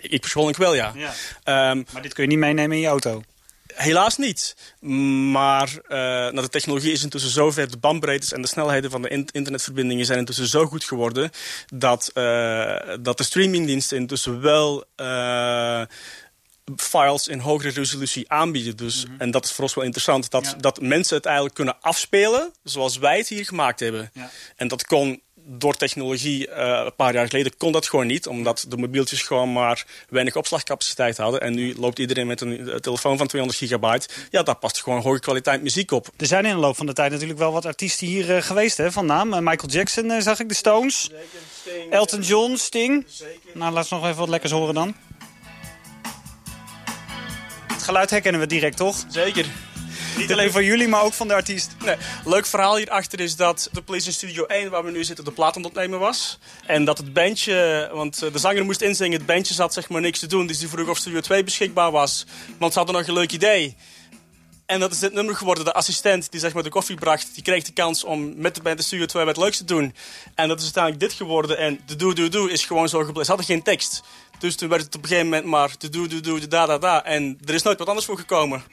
Ik 0.00 0.20
persoonlijk 0.20 0.58
wel, 0.58 0.74
ja. 0.74 0.92
Ja. 0.94 1.12
Ehm, 1.44 1.82
Maar 1.92 2.02
dit 2.02 2.12
kun 2.14 2.22
je 2.22 2.28
niet 2.28 2.38
meenemen 2.38 2.76
in 2.76 2.82
je 2.82 2.88
auto. 2.88 3.22
Helaas 3.76 4.16
niet. 4.16 4.56
Maar 5.30 5.78
nou, 5.88 6.40
de 6.40 6.48
technologie 6.48 6.92
is 6.92 7.02
intussen 7.02 7.30
zo 7.30 7.50
ver, 7.50 7.70
de 7.70 7.76
bandbreedtes 7.76 8.32
en 8.32 8.42
de 8.42 8.48
snelheden 8.48 8.90
van 8.90 9.02
de 9.02 9.08
in- 9.08 9.28
internetverbindingen 9.32 10.06
zijn 10.06 10.18
intussen 10.18 10.46
zo 10.46 10.66
goed 10.66 10.84
geworden 10.84 11.30
dat, 11.66 12.10
eh, 12.14 12.76
dat 13.00 13.16
de 13.18 13.24
streamingdiensten 13.24 13.96
intussen 13.96 14.40
wel 14.40 14.84
eh, 14.96 15.82
files 16.76 17.28
in 17.28 17.38
hogere 17.38 17.70
resolutie 17.72 18.30
aanbieden. 18.30 18.76
Dus, 18.76 19.04
En 19.18 19.30
dat 19.30 19.44
is 19.44 19.52
voor 19.52 19.64
ons 19.64 19.74
wel 19.74 19.84
interessant, 19.84 20.30
dat, 20.30 20.44
Ja. 20.44 20.52
dat 20.52 20.80
mensen 20.80 21.16
het 21.16 21.24
eigenlijk 21.26 21.54
kunnen 21.54 21.76
afspelen 21.80 22.52
zoals 22.62 22.98
wij 22.98 23.16
het 23.18 23.28
hier 23.28 23.44
gemaakt 23.44 23.80
hebben. 23.80 24.10
Ja. 24.12 24.30
En 24.56 24.68
dat 24.68 24.84
kon 24.86 25.20
door 25.48 25.74
technologie 25.74 26.48
eh, 26.48 26.82
een 26.84 26.94
paar 26.94 27.14
jaar 27.14 27.28
geleden 27.28 27.56
kon 27.56 27.72
dat 27.72 27.88
gewoon 27.88 28.06
niet. 28.06 28.26
Omdat 28.26 28.64
de 28.68 28.76
mobieltjes 28.76 29.22
gewoon 29.22 29.52
maar 29.52 29.86
weinig 30.08 30.36
opslagcapaciteit 30.36 31.16
hadden. 31.16 31.40
En 31.40 31.54
nu 31.54 31.74
loopt 31.76 31.98
iedereen 31.98 32.26
met 32.26 32.40
een 32.40 32.80
telefoon 32.80 33.16
van 33.16 33.26
200 33.26 33.58
gigabyte. 33.58 34.08
Ja, 34.30 34.42
daar 34.42 34.56
past 34.56 34.82
gewoon 34.82 35.00
hoge 35.00 35.20
kwaliteit 35.20 35.62
muziek 35.62 35.90
op. 35.90 36.08
Er 36.16 36.26
zijn 36.26 36.44
in 36.44 36.54
de 36.54 36.60
loop 36.60 36.76
van 36.76 36.86
de 36.86 36.92
tijd 36.92 37.10
natuurlijk 37.10 37.38
wel 37.38 37.52
wat 37.52 37.66
artiesten 37.66 38.06
hier 38.06 38.36
eh, 38.36 38.42
geweest 38.42 38.76
hè, 38.76 38.92
van 38.92 39.06
naam. 39.06 39.32
Eh, 39.32 39.40
Michael 39.40 39.72
Jackson 39.72 40.10
eh, 40.10 40.20
zag 40.20 40.40
ik, 40.40 40.48
de 40.48 40.54
Stones. 40.54 41.10
Elton 41.90 42.20
John, 42.20 42.56
Sting. 42.56 43.06
Nou, 43.54 43.72
laat 43.72 43.82
ons 43.82 43.90
nog 43.90 44.04
even 44.04 44.18
wat 44.18 44.28
lekkers 44.28 44.52
horen 44.52 44.74
dan. 44.74 44.94
Het 47.66 47.82
geluid 47.82 48.10
herkennen 48.10 48.40
we 48.40 48.46
direct, 48.46 48.76
toch? 48.76 49.04
Zeker. 49.08 49.46
Niet 50.20 50.32
alleen 50.32 50.52
van 50.52 50.64
jullie, 50.64 50.88
maar 50.88 51.02
ook 51.02 51.12
van 51.12 51.28
de 51.28 51.34
artiest. 51.34 51.70
Nee, 51.84 51.96
leuk 52.24 52.46
verhaal 52.46 52.76
hierachter 52.76 53.20
is 53.20 53.36
dat 53.36 53.68
de 53.72 53.82
Police 53.82 54.06
in 54.06 54.12
Studio 54.12 54.44
1, 54.44 54.70
waar 54.70 54.84
we 54.84 54.90
nu 54.90 55.04
zitten, 55.04 55.24
de 55.24 55.30
plaat 55.30 55.56
aan 55.56 55.62
het 55.62 55.70
opnemen 55.70 55.98
was. 55.98 56.38
En 56.66 56.84
dat 56.84 56.98
het 56.98 57.12
bandje, 57.12 57.90
want 57.92 58.22
eh, 58.22 58.32
de 58.32 58.38
zanger 58.38 58.64
moest 58.64 58.80
inzingen, 58.80 59.18
het 59.18 59.26
bandje 59.26 59.54
zat 59.54 59.72
zeg 59.72 59.88
maar 59.88 60.00
niks 60.00 60.18
te 60.18 60.26
doen. 60.26 60.46
Dus 60.46 60.58
die 60.58 60.68
vroeg 60.68 60.88
of 60.88 60.98
Studio 60.98 61.20
2 61.20 61.44
beschikbaar 61.44 61.90
was. 61.90 62.26
Want 62.58 62.72
ze 62.72 62.78
hadden 62.78 62.96
nog 62.96 63.06
een 63.06 63.14
leuk 63.14 63.32
idee. 63.32 63.76
En 64.66 64.80
dat 64.80 64.92
is 64.92 64.98
dit 64.98 65.12
nummer 65.12 65.36
geworden. 65.36 65.64
De 65.64 65.72
assistent 65.72 66.30
die 66.30 66.40
zeg 66.40 66.54
maar 66.54 66.62
de 66.62 66.68
koffie 66.68 66.96
bracht, 66.96 67.34
die 67.34 67.42
kreeg 67.42 67.64
de 67.64 67.72
kans 67.72 68.04
om 68.04 68.32
met 68.36 68.54
de 68.54 68.62
band 68.62 68.78
de 68.78 68.84
Studio 68.84 69.06
2 69.06 69.24
wat 69.24 69.36
leuks 69.36 69.56
te 69.56 69.64
doen. 69.64 69.94
En 70.34 70.48
dat 70.48 70.58
is 70.58 70.64
uiteindelijk 70.64 71.02
dit 71.02 71.12
geworden. 71.12 71.58
En 71.58 71.80
de 71.86 71.96
doe 71.96 72.14
doe 72.14 72.28
doe 72.28 72.50
is 72.50 72.64
gewoon 72.64 72.88
zo 72.88 72.98
gebleven. 72.98 73.24
Ze 73.24 73.30
hadden 73.30 73.46
geen 73.46 73.62
tekst. 73.62 74.02
Dus 74.38 74.56
toen 74.56 74.68
werd 74.68 74.82
het 74.82 74.94
op 74.94 75.02
een 75.02 75.08
gegeven 75.08 75.28
moment 75.28 75.46
maar 75.46 75.70
de 75.78 75.88
doe 75.88 76.08
doe 76.08 76.20
doe, 76.20 76.40
de 76.40 76.48
da 76.48 76.66
da 76.66 76.78
da. 76.78 77.04
En 77.04 77.38
er 77.44 77.54
is 77.54 77.62
nooit 77.62 77.78
wat 77.78 77.88
anders 77.88 78.06
voor 78.06 78.18
gekomen. 78.18 78.64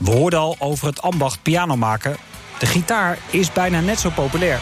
We 0.00 0.10
hoorden 0.10 0.38
al 0.38 0.56
over 0.58 0.86
het 0.86 1.02
ambacht 1.02 1.42
piano 1.42 1.76
maken. 1.76 2.16
De 2.58 2.66
gitaar 2.66 3.18
is 3.30 3.52
bijna 3.52 3.80
net 3.80 4.00
zo 4.00 4.10
populair. 4.10 4.60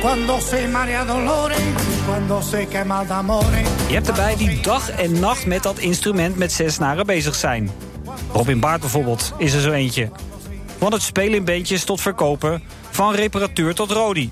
Cuando 0.00 0.38
se 0.40 0.68
marea 0.72 1.04
dolores, 1.04 1.58
cuando 2.06 2.40
se 2.40 2.66
quema 2.70 3.04
de 3.04 3.12
amores. 3.12 3.68
Je 3.88 3.94
hebt 3.94 4.08
erbij 4.08 4.36
die 4.36 4.60
dag 4.60 4.90
en 4.90 5.20
nacht 5.20 5.46
met 5.46 5.62
dat 5.62 5.78
instrument 5.78 6.36
met 6.36 6.52
zes 6.52 6.74
snaren 6.74 7.06
bezig 7.06 7.34
zijn. 7.34 7.70
Robin 8.32 8.60
Baart 8.60 8.80
bijvoorbeeld 8.80 9.32
is 9.38 9.52
er 9.52 9.60
zo 9.60 9.70
eentje. 9.70 10.10
Van 10.82 10.92
het 10.92 11.02
spelen 11.02 11.34
in 11.34 11.44
beentjes 11.44 11.84
tot 11.84 12.00
verkopen, 12.00 12.62
van 12.90 13.14
reparatuur 13.14 13.74
tot 13.74 13.90
rodi. 13.90 14.30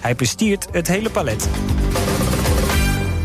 Hij 0.00 0.14
bestiert 0.14 0.66
het 0.72 0.86
hele 0.86 1.10
palet. 1.10 1.48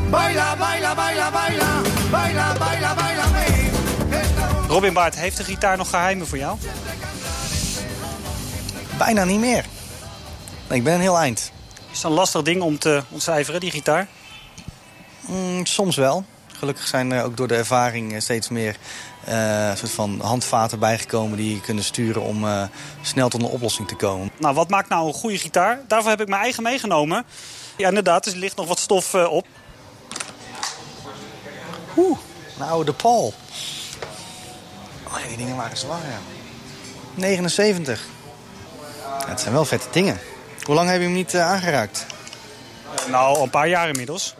Baila, 0.10 0.56
baila, 0.56 0.96
baila, 0.96 1.32
baila, 1.32 1.82
baila, 2.12 2.58
baila, 2.58 2.96
baila, 2.96 3.28
me. 3.28 3.70
Robin 4.68 4.94
Baart, 4.94 5.16
heeft 5.16 5.38
de 5.38 5.44
gitaar 5.44 5.78
nog 5.78 5.90
geheimen 5.90 6.28
voor 6.28 6.38
jou? 6.38 6.58
Bijna 8.98 9.24
niet 9.24 9.40
meer. 9.40 9.66
Ik 10.70 10.84
ben 10.84 10.94
een 10.94 11.02
heel 11.02 11.18
eind. 11.18 11.52
Is 11.92 11.98
het 11.98 12.04
een 12.04 12.12
lastig 12.12 12.42
ding 12.42 12.62
om 12.62 12.80
te 12.80 13.04
ontcijferen, 13.10 13.60
die 13.60 13.72
gitaar? 13.72 14.08
Mm, 15.28 15.66
soms 15.66 15.96
wel. 15.96 16.26
Gelukkig 16.58 16.88
zijn 16.88 17.12
er 17.12 17.24
ook 17.24 17.38
door 17.38 17.48
de 17.48 17.56
ervaring 17.56 18.14
eh, 18.14 18.20
steeds 18.20 18.50
meer 18.50 18.78
eh, 19.28 19.76
soort 19.76 19.92
van 19.92 20.20
handvaten 20.22 20.80
bijgekomen 20.80 21.38
die 21.38 21.54
je 21.54 21.62
kunnen 21.62 21.84
sturen 21.84 22.22
om 22.22 22.46
eh, 22.46 22.64
snel 23.02 23.30
tot 23.30 23.42
een 23.42 23.48
oplossing 23.48 23.88
te 23.88 23.96
komen. 23.96 24.32
Nou, 24.38 24.56
wat 24.56 24.70
maakt 24.70 24.90
nou 24.90 25.08
een 25.08 25.14
goede 25.14 25.38
gitaar? 25.38 25.80
Daarvoor 25.88 26.10
heb 26.10 26.22
ik 26.22 26.28
mijn 26.28 26.42
eigen 26.42 26.64
meegenomen. 26.64 27.26
Ja, 27.78 27.88
inderdaad, 27.88 28.26
er 28.26 28.36
ligt 28.36 28.56
nog 28.56 28.68
wat 28.68 28.80
stof 28.80 29.14
eh, 29.14 29.32
op. 29.32 29.46
Oeh, 31.98 32.18
een 32.60 32.66
oude 32.66 32.92
De 32.92 32.98
Paul. 32.98 33.34
Oh, 35.08 35.28
die 35.28 35.38
dingen 35.38 35.56
waren 35.56 35.78
zwaar, 35.78 36.06
ja. 36.10 36.20
79. 37.14 38.06
Ja, 39.02 39.30
het 39.30 39.40
zijn 39.40 39.54
wel 39.54 39.66
vette 39.66 39.88
dingen. 39.92 40.20
Hoe 40.64 40.76
lang 40.76 40.90
heb 40.90 40.98
je 40.98 41.04
hem 41.04 41.14
niet 41.14 41.36
aangeraakt? 41.36 42.06
Nou, 43.10 43.42
een 43.42 43.50
paar 43.50 43.68
jaar 43.68 43.88
inmiddels. 43.88 44.36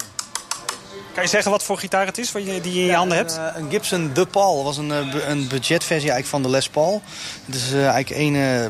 Kan 1.18 1.26
je 1.26 1.32
zeggen 1.32 1.52
wat 1.52 1.64
voor 1.64 1.78
gitaar 1.78 2.06
het 2.06 2.18
is 2.18 2.32
wat 2.32 2.46
je, 2.46 2.62
die 2.62 2.74
je 2.74 2.80
in 2.80 2.86
je 2.86 2.94
handen 2.94 3.18
hebt? 3.18 3.38
Een, 3.38 3.54
eh, 3.54 3.62
een 3.62 3.70
Gibson 3.70 4.10
De 4.14 4.26
Paul. 4.26 4.56
Dat 4.56 4.64
was 4.64 4.78
een, 4.78 4.92
eh, 4.92 5.30
een 5.30 5.48
budgetversie 5.48 6.12
eigenlijk 6.12 6.28
van 6.28 6.42
de 6.42 6.50
Les 6.50 6.70
Paul. 6.70 7.02
Het 7.46 7.56
is 7.56 7.72
eh, 7.72 7.78
eigenlijk 7.78 8.10
één 8.10 8.36
eh, 8.36 8.66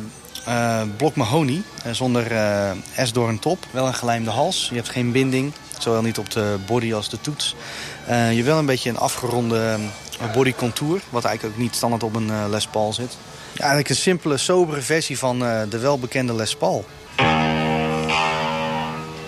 eh, 0.46 0.88
blok 0.98 1.16
mahonie 1.16 1.64
zonder 1.92 2.32
eh 2.32 2.72
S 3.04 3.14
door 3.14 3.30
een 3.30 3.40
top. 3.40 3.66
Wel 3.72 3.88
een 3.88 3.94
gelijmde 3.94 4.30
hals. 4.30 4.68
Je 4.70 4.76
hebt 4.76 4.90
geen 4.90 5.12
binding. 5.12 5.54
Zowel 5.78 6.02
niet 6.02 6.18
op 6.18 6.32
de 6.32 6.58
body 6.66 6.94
als 6.94 7.10
de 7.10 7.22
toets. 7.22 7.56
Eh, 8.06 8.30
je 8.30 8.36
hebt 8.36 8.48
wel 8.48 8.58
een 8.58 8.66
beetje 8.66 8.90
een 8.90 8.98
afgeronde 8.98 9.78
eh, 10.20 10.34
body 10.34 10.54
contour. 10.54 11.02
Wat 11.10 11.26
eigenlijk 11.26 11.56
ook 11.56 11.62
niet 11.62 11.76
standaard 11.76 12.04
op 12.04 12.16
een 12.16 12.50
Les 12.50 12.68
Paul 12.68 12.94
zit. 12.94 13.18
Ja, 13.54 13.60
eigenlijk 13.60 13.90
een 13.90 13.96
simpele, 13.96 14.38
sobere 14.38 14.82
versie 14.82 15.18
van 15.18 15.46
eh, 15.46 15.62
de 15.70 15.80
welbekende 15.80 16.34
Les 16.34 16.56
Paul. 16.56 16.86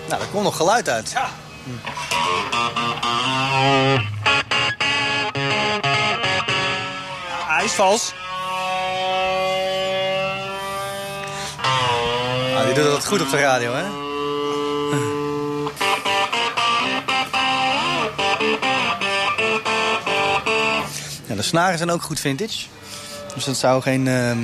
Nou, 0.08 0.20
daar 0.20 0.28
komt 0.32 0.44
nog 0.44 0.56
geluid 0.56 0.88
uit. 0.88 1.10
Ja. 1.10 1.28
Hij 7.46 7.64
is 7.64 7.72
vals. 7.72 8.12
Ah, 12.56 12.64
die 12.64 12.74
doet 12.74 12.84
dat 12.84 13.06
goed 13.06 13.20
op 13.20 13.30
de 13.30 13.36
radio, 13.36 13.72
hè? 13.74 13.84
Ja, 21.26 21.34
de 21.34 21.42
snaren 21.42 21.78
zijn 21.78 21.90
ook 21.90 22.02
goed 22.02 22.20
vintage. 22.20 22.66
Dus 23.34 23.44
dat 23.44 23.56
zou 23.56 23.82
geen 23.82 24.08
ehm, 24.08 24.38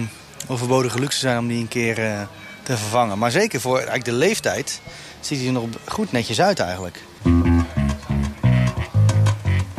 overbodige 0.46 0.98
luxe 0.98 1.18
zijn 1.18 1.38
om 1.38 1.48
die 1.48 1.60
een 1.60 1.68
keer 1.68 2.04
eh, 2.04 2.20
te 2.62 2.76
vervangen. 2.76 3.18
Maar 3.18 3.30
zeker 3.30 3.60
voor 3.60 3.74
eigenlijk 3.74 4.04
de 4.04 4.12
leeftijd 4.12 4.80
ziet 5.20 5.38
hij 5.38 5.46
er 5.46 5.52
nog 5.52 5.64
goed 5.84 6.12
netjes 6.12 6.40
uit 6.40 6.58
eigenlijk. 6.58 7.02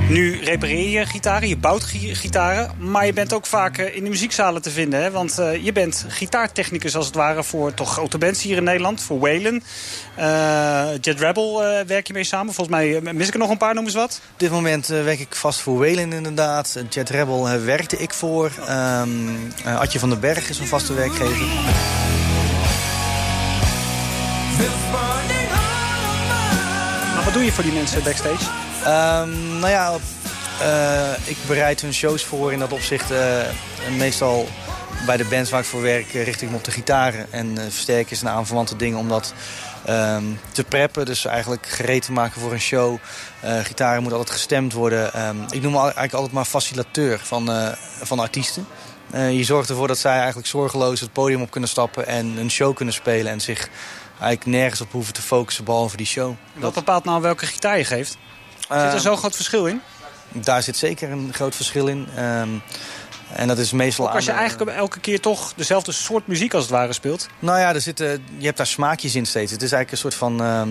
Nu 0.10 0.39
repareer 0.43 0.89
je 1.00 1.06
gitaren, 1.06 1.48
je 1.48 1.58
bouwt 1.58 1.84
gi- 1.84 2.15
gitaren. 2.15 2.72
Maar 2.78 3.06
je 3.06 3.13
bent 3.13 3.34
ook 3.34 3.46
vaak 3.46 3.78
eh, 3.78 3.96
in 3.96 4.04
de 4.04 4.10
muziekzalen 4.10 4.62
te 4.62 4.70
vinden. 4.72 5.02
Hè? 5.02 5.12
Want 5.12 5.38
eh, 5.39 5.63
je 5.65 5.72
bent 5.72 6.06
gitaartechnicus 6.08 6.96
als 6.96 7.06
het 7.06 7.15
ware 7.15 7.43
voor 7.43 7.74
toch 7.74 7.91
grote 7.91 8.17
bands 8.17 8.41
hier 8.43 8.58
in 8.58 8.63
Nederland. 8.63 9.02
Voor 9.02 9.20
Waylon. 9.20 9.63
Eh, 10.15 10.86
Jet 11.02 11.20
Rebel 11.20 11.63
eh, 11.65 11.86
werk 11.86 12.08
je 12.08 12.13
mee 12.13 12.24
samen. 12.24 12.54
Volgens 12.54 12.76
mij 12.78 13.02
mis 13.13 13.28
ik 13.28 13.34
er 13.34 13.39
nog 13.39 13.50
een 13.50 13.58
paar, 13.58 13.74
noem 13.74 13.84
eens 13.86 13.93
wat. 13.93 14.22
Op 14.34 14.39
dit 14.39 14.52
moment 14.52 14.89
eh, 14.89 15.04
werk 15.04 15.20
ik 15.20 15.36
vast 15.36 15.60
voor 15.60 15.80
Welen 15.80 16.13
inderdaad. 16.13 16.78
Jet 16.89 17.10
Rebel 17.10 17.60
werkte 17.60 17.98
ik 17.98 18.13
voor. 18.13 18.52
Ehm 18.67 19.10
eh, 19.65 19.80
Adje 19.80 20.00
van 20.00 20.10
den 20.10 20.20
Berg 20.20 20.50
is 20.50 20.60
een 20.60 20.67
vaste 20.67 20.93
werkgever. 20.93 21.46
Maar 27.15 27.24
wat 27.24 27.34
doe 27.34 27.43
je 27.43 27.52
voor 27.52 27.63
die 27.63 27.74
mensen 27.74 28.04
backstage? 28.04 28.46
Ehm, 28.88 29.60
nou 29.60 29.69
ja, 29.69 29.93
eh, 30.62 31.30
ik 31.30 31.38
bereid 31.47 31.82
hun 31.82 31.93
shows 31.93 32.23
voor 32.23 32.52
in 32.54 32.60
dat 32.60 32.71
opzicht. 32.71 33.12
eh, 33.12 33.41
meestal 33.97 34.47
bij 35.06 35.17
de 35.17 35.26
bands 35.26 35.50
waar 35.50 35.60
ik 35.60 35.65
voor 35.65 35.82
werk 35.82 36.13
eh, 36.13 36.23
richt 36.23 36.41
ik 36.41 36.50
me 36.50 36.56
op 36.56 36.63
de 36.63 36.71
gitaren 36.71 37.32
en 37.32 37.58
eh, 37.58 37.63
versterkers 37.63 38.21
en 38.21 38.30
aanverwante 38.30 38.76
dingen 38.76 38.97
om 38.97 39.10
dat 39.10 39.34
ehm, 39.86 40.23
te 40.52 40.63
preppen. 40.63 41.06
Dus 41.06 41.26
eigenlijk 41.26 41.65
gereed 41.67 42.02
te 42.02 42.12
maken 42.12 42.41
voor 42.41 42.52
een 42.52 42.60
show. 42.60 42.97
Gitaren 43.63 44.00
moeten 44.00 44.19
altijd 44.19 44.38
gestemd 44.38 44.73
worden. 44.73 45.13
Ehm, 45.13 45.38
ik 45.50 45.62
noem 45.62 45.71
me 45.71 45.80
eigenlijk 45.80 46.13
altijd 46.13 46.34
maar 46.34 46.45
facilitateur 46.45 47.19
van, 47.23 47.50
van 48.02 48.19
artiesten. 48.19 48.67
Je 49.13 49.43
zorgt 49.43 49.69
ervoor 49.69 49.88
dat 49.88 49.97
zij 49.97 50.17
eigenlijk 50.17 50.47
zorgeloos 50.47 51.00
het 51.00 51.13
podium 51.13 51.41
op 51.41 51.52
kunnen 51.52 51.69
stappen 51.69 52.08
en 52.08 52.38
een 52.38 52.52
show 52.52 52.76
kunnen 52.76 52.93
spelen 52.93 53.32
en 53.32 53.41
zich 53.41 53.69
eigenlijk 54.10 54.45
nergens 54.45 54.82
op 54.82 54.91
hoeven 54.91 55.13
te 55.13 55.21
focussen 55.21 55.63
behalve 55.63 55.97
die 55.97 56.06
show. 56.06 56.34
Wat 56.54 56.73
bepaalt 56.73 57.04
nou 57.04 57.21
welke 57.21 57.45
gitaar 57.45 57.78
je 57.78 57.86
geeft? 57.86 58.17
Zit 58.69 58.77
er 58.77 58.88
Ehm, 58.91 58.97
zo'n 58.99 59.17
groot 59.17 59.36
verschil 59.36 59.65
in? 59.65 59.82
daar 60.32 60.63
zit 60.63 60.77
zeker 60.77 61.12
een 61.12 61.30
groot 61.34 61.56
verschil 61.56 61.88
in. 61.88 62.08
Ehm, 62.15 62.49
en 63.34 63.47
dat 63.47 63.58
is 63.58 63.71
meestal 63.71 64.08
Ook 64.08 64.13
als 64.15 64.23
je 64.25 64.30
aan 64.32 64.36
de- 64.38 64.41
eigenlijk 64.43 64.77
elke 64.77 64.99
keer 64.99 65.19
toch 65.21 65.53
dezelfde 65.56 65.91
soort 65.91 66.27
muziek 66.27 66.53
als 66.53 66.63
het 66.63 66.71
ware 66.71 66.93
speelt. 66.93 67.27
Nou 67.39 67.60
ja, 67.60 67.73
er 67.73 67.82
zitten, 67.82 68.23
je 68.38 68.45
hebt 68.45 68.58
daar 68.58 68.67
smaakjes 68.67 69.15
in 69.15 69.25
steeds. 69.25 69.51
Het 69.51 69.62
is 69.62 69.71
eigenlijk 69.71 69.91
een 69.91 70.12
soort 70.12 70.13
van 70.15 70.41
ehm, 70.41 70.69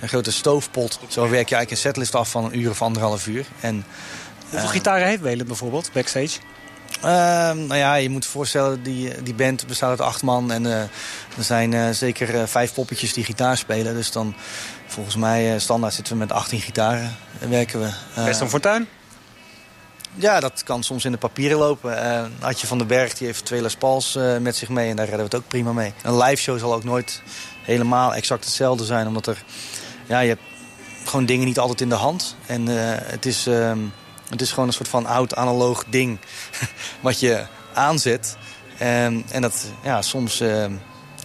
een 0.00 0.08
grote 0.08 0.32
stoofpot. 0.32 0.98
Zo 1.08 1.20
werk 1.20 1.48
je 1.48 1.54
eigenlijk 1.54 1.70
een 1.70 1.76
setlist 1.76 2.14
af 2.14 2.30
van 2.30 2.44
een 2.44 2.58
uur 2.58 2.70
of 2.70 2.82
anderhalf 2.82 3.26
uur. 3.26 3.46
En, 3.60 3.84
Hoeveel 4.42 4.58
eh, 4.68 4.68
gitaren 4.74 5.06
heeft 5.06 5.22
Welen 5.22 5.46
bijvoorbeeld 5.46 5.90
backstage? 5.92 6.38
Ehm, 7.02 7.66
nou 7.66 7.76
ja, 7.76 7.94
je 7.94 8.10
moet 8.10 8.24
je 8.24 8.30
voorstellen, 8.30 8.82
die, 8.82 9.22
die 9.22 9.34
band 9.34 9.66
bestaat 9.66 9.90
uit 9.90 10.00
acht 10.00 10.22
man. 10.22 10.52
En 10.52 10.66
eh, 10.66 10.80
er 11.36 11.44
zijn 11.44 11.74
eh, 11.74 11.90
zeker 11.90 12.40
eh, 12.40 12.46
vijf 12.46 12.74
poppetjes 12.74 13.12
die 13.12 13.24
gitaar 13.24 13.56
spelen. 13.56 13.94
Dus 13.94 14.12
dan, 14.12 14.34
volgens 14.86 15.16
mij, 15.16 15.58
standaard 15.58 15.94
zitten 15.94 16.12
we 16.12 16.18
met 16.18 16.32
18 16.32 16.60
gitaren. 16.60 17.16
werken 17.38 17.80
we. 17.80 17.90
Best 18.24 18.40
een 18.40 18.48
fortuin. 18.48 18.88
Ja, 20.14 20.40
dat 20.40 20.62
kan 20.62 20.82
soms 20.82 21.04
in 21.04 21.12
de 21.12 21.18
papieren 21.18 21.58
lopen. 21.58 22.02
Eh 22.02 22.24
Adje 22.40 22.66
van 22.66 22.78
den 22.78 22.86
Berg 22.86 23.14
die 23.14 23.26
heeft 23.26 23.44
twee 23.44 23.62
Les 23.62 23.76
Pauls 23.76 24.18
met 24.40 24.56
zich 24.56 24.68
mee 24.68 24.90
en 24.90 24.96
daar 24.96 25.08
redden 25.08 25.24
we 25.28 25.36
het 25.36 25.42
ook 25.42 25.48
prima 25.48 25.72
mee. 25.72 25.92
Een 26.02 26.16
live 26.16 26.42
show 26.42 26.58
zal 26.58 26.74
ook 26.74 26.84
nooit 26.84 27.22
helemaal 27.62 28.14
exact 28.14 28.44
hetzelfde 28.44 28.84
zijn, 28.84 29.06
omdat 29.06 29.26
er, 29.26 29.42
ja, 30.06 30.20
je 30.20 30.28
hebt 30.28 30.42
gewoon 31.04 31.26
dingen 31.26 31.46
niet 31.46 31.58
altijd 31.58 31.80
in 31.80 31.88
de 31.88 31.94
hand. 31.94 32.36
En 32.46 32.66
het, 32.66 33.26
is, 33.26 33.46
ehm, 33.46 33.78
het 34.30 34.40
is 34.40 34.50
gewoon 34.50 34.66
een 34.68 34.74
soort 34.74 34.88
van 34.88 35.06
oud 35.06 35.34
analoog 35.34 35.84
ding 35.88 36.18
wat 37.00 37.20
je 37.20 37.46
aanzet. 37.74 38.36
Ehm, 38.78 39.20
en 39.30 39.42
dat, 39.42 39.64
ja, 39.82 40.02
soms 40.02 40.40
ehm, 40.40 40.72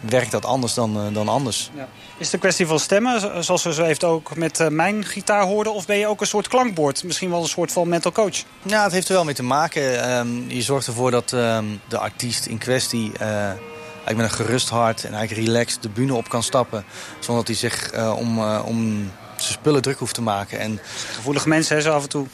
werkt 0.10 0.32
dat 0.32 0.46
anders 0.46 0.74
dan, 0.74 0.98
eh, 0.98 1.14
dan 1.14 1.28
anders. 1.28 1.70
Is 2.18 2.26
het 2.26 2.34
een 2.34 2.40
kwestie 2.40 2.68
van 2.68 2.80
stemmen, 2.80 3.20
zo- 3.20 3.42
zoals 3.42 3.64
we 3.64 3.74
zo 3.74 3.84
even 3.84 4.08
ook 4.08 4.36
met 4.36 4.60
eh, 4.60 4.68
mijn 4.68 5.06
gitaar 5.06 5.44
hoorden? 5.44 5.74
Of 5.74 5.86
ben 5.86 5.98
je 5.98 6.08
ook 6.08 6.22
een 6.22 6.28
soort 6.28 6.48
klankbord? 6.48 7.04
Misschien 7.04 7.30
wel 7.30 7.42
een 7.42 7.48
soort 7.48 7.72
van 7.72 7.88
mental 7.90 8.12
coach? 8.12 8.44
Ja, 8.62 8.84
het 8.84 8.92
heeft 8.92 9.08
er 9.08 9.14
wel 9.14 9.24
mee 9.24 9.34
te 9.34 9.44
maken. 9.44 10.04
Ehm, 10.04 10.50
je 10.50 10.62
zorgt 10.62 10.88
ervoor 10.88 11.12
dat 11.12 11.30
de 11.30 11.98
artiest 11.98 12.46
in 12.46 12.58
kwestie 12.58 13.12
eh, 13.18 13.28
eigenlijk 13.30 14.16
met 14.16 14.40
een 14.40 14.46
gerust 14.46 14.70
hart 14.70 15.04
en 15.04 15.14
eigenlijk 15.14 15.48
relaxed 15.48 15.82
de 15.82 15.90
bühne 15.90 16.14
op 16.14 16.30
kan 16.30 16.44
stappen. 16.44 16.86
Zonder 17.20 17.46
dat 17.46 17.48
hij 17.60 17.70
zich 17.70 17.94
om, 18.16 18.40
om 18.60 19.12
zijn 19.36 19.54
spullen 19.54 19.82
druk 19.82 19.98
hoeft 20.00 20.14
te 20.14 20.22
maken. 20.22 20.60
En, 20.60 20.80
Gevoelige 21.16 21.48
mensen, 21.48 21.76
hè, 21.76 21.82
zo 21.82 21.92
af 21.94 22.04
en 22.04 22.10
toe. 22.10 22.28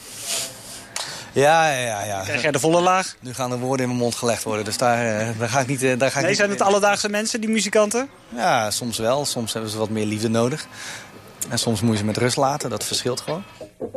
Ja, 1.32 1.70
ja, 1.72 2.04
ja. 2.04 2.20
Krijg 2.22 2.42
jij 2.42 2.50
de 2.50 2.58
volle 2.58 2.80
laag? 2.80 3.14
Nu 3.20 3.34
gaan 3.34 3.52
er 3.52 3.58
woorden 3.58 3.80
in 3.80 3.88
mijn 3.88 4.02
mond 4.02 4.14
gelegd 4.14 4.42
worden, 4.42 4.64
dus 4.64 4.76
daar, 4.76 5.18
eh, 5.18 5.26
daar 5.38 5.48
ga 5.48 5.60
ik 5.60 5.66
niet... 5.66 5.82
eh, 5.82 5.98
daar 5.98 6.10
ga 6.10 6.14
ik 6.16 6.20
Nee, 6.20 6.28
niet 6.30 6.36
zijn 6.38 6.50
het 6.50 6.60
alledaagse 6.62 7.08
mensen, 7.08 7.40
die 7.40 7.50
muzikanten? 7.50 8.08
Ja, 8.28 8.70
soms 8.70 8.98
wel. 8.98 9.24
Soms 9.24 9.52
hebben 9.52 9.70
ze 9.70 9.78
wat 9.78 9.88
meer 9.88 10.06
liefde 10.06 10.28
nodig. 10.28 10.66
En 11.48 11.58
soms 11.58 11.80
moet 11.80 11.92
je 11.92 11.98
ze 11.98 12.04
met 12.04 12.16
rust 12.16 12.36
laten, 12.36 12.70
dat 12.70 12.84
verschilt 12.84 13.20
gewoon. 13.20 13.42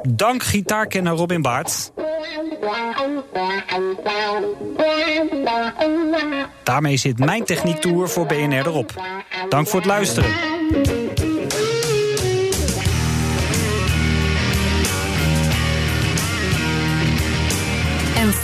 Dank 0.07 0.43
gitaarkenner 0.43 1.13
Robin 1.13 1.41
Baart. 1.41 1.91
Daarmee 6.63 6.97
zit 6.97 7.19
mijn 7.19 7.43
techniektour 7.43 8.09
voor 8.09 8.25
BNR 8.25 8.67
erop. 8.67 8.93
Dank 9.49 9.67
voor 9.67 9.79
het 9.79 9.89
luisteren. 9.89 10.33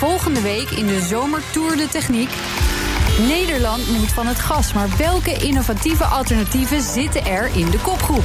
Volgende 0.07 0.41
week 0.41 0.69
in 0.69 0.87
de 0.87 1.01
Zomertour 1.01 1.77
de 1.77 1.87
Techniek. 1.87 2.29
Nederland 3.27 3.87
moet 3.87 4.11
van 4.11 4.27
het 4.27 4.39
gas, 4.39 4.73
maar 4.73 4.89
welke 4.97 5.33
innovatieve 5.33 6.03
alternatieven 6.03 6.81
zitten 6.81 7.25
er 7.25 7.55
in 7.55 7.69
de 7.69 7.79
kopgroep? 7.79 8.23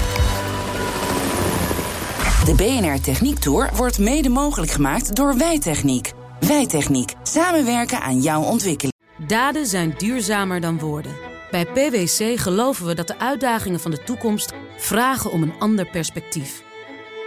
De 2.44 2.54
BNR 2.54 3.00
Techniek 3.00 3.38
Tour 3.38 3.70
wordt 3.74 3.98
mede 3.98 4.28
mogelijk 4.28 4.72
gemaakt 4.72 5.16
door 5.16 5.36
Wijtechniek. 5.36 6.12
Wijtechniek. 6.40 7.12
Samenwerken 7.22 8.00
aan 8.00 8.20
jouw 8.20 8.42
ontwikkeling. 8.42 8.94
Daden 9.26 9.66
zijn 9.66 9.94
duurzamer 9.98 10.60
dan 10.60 10.78
woorden. 10.78 11.12
Bij 11.50 11.66
PwC 11.66 12.40
geloven 12.40 12.86
we 12.86 12.94
dat 12.94 13.06
de 13.06 13.18
uitdagingen 13.18 13.80
van 13.80 13.90
de 13.90 14.02
toekomst 14.04 14.52
vragen 14.76 15.30
om 15.30 15.42
een 15.42 15.54
ander 15.58 15.90
perspectief. 15.90 16.62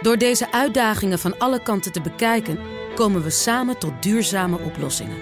Door 0.00 0.16
deze 0.16 0.52
uitdagingen 0.52 1.18
van 1.18 1.38
alle 1.38 1.62
kanten 1.62 1.92
te 1.92 2.00
bekijken, 2.00 2.58
komen 2.94 3.22
we 3.22 3.30
samen 3.30 3.78
tot 3.78 4.02
duurzame 4.02 4.58
oplossingen. 4.58 5.16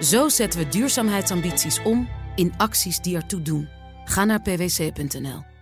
Zo 0.00 0.28
zetten 0.28 0.60
we 0.60 0.68
duurzaamheidsambities 0.68 1.82
om 1.82 2.08
in 2.34 2.52
acties 2.56 3.00
die 3.00 3.16
ertoe 3.16 3.42
doen. 3.42 3.68
Ga 4.04 4.24
naar 4.24 4.40
pwc.nl. 4.40 5.53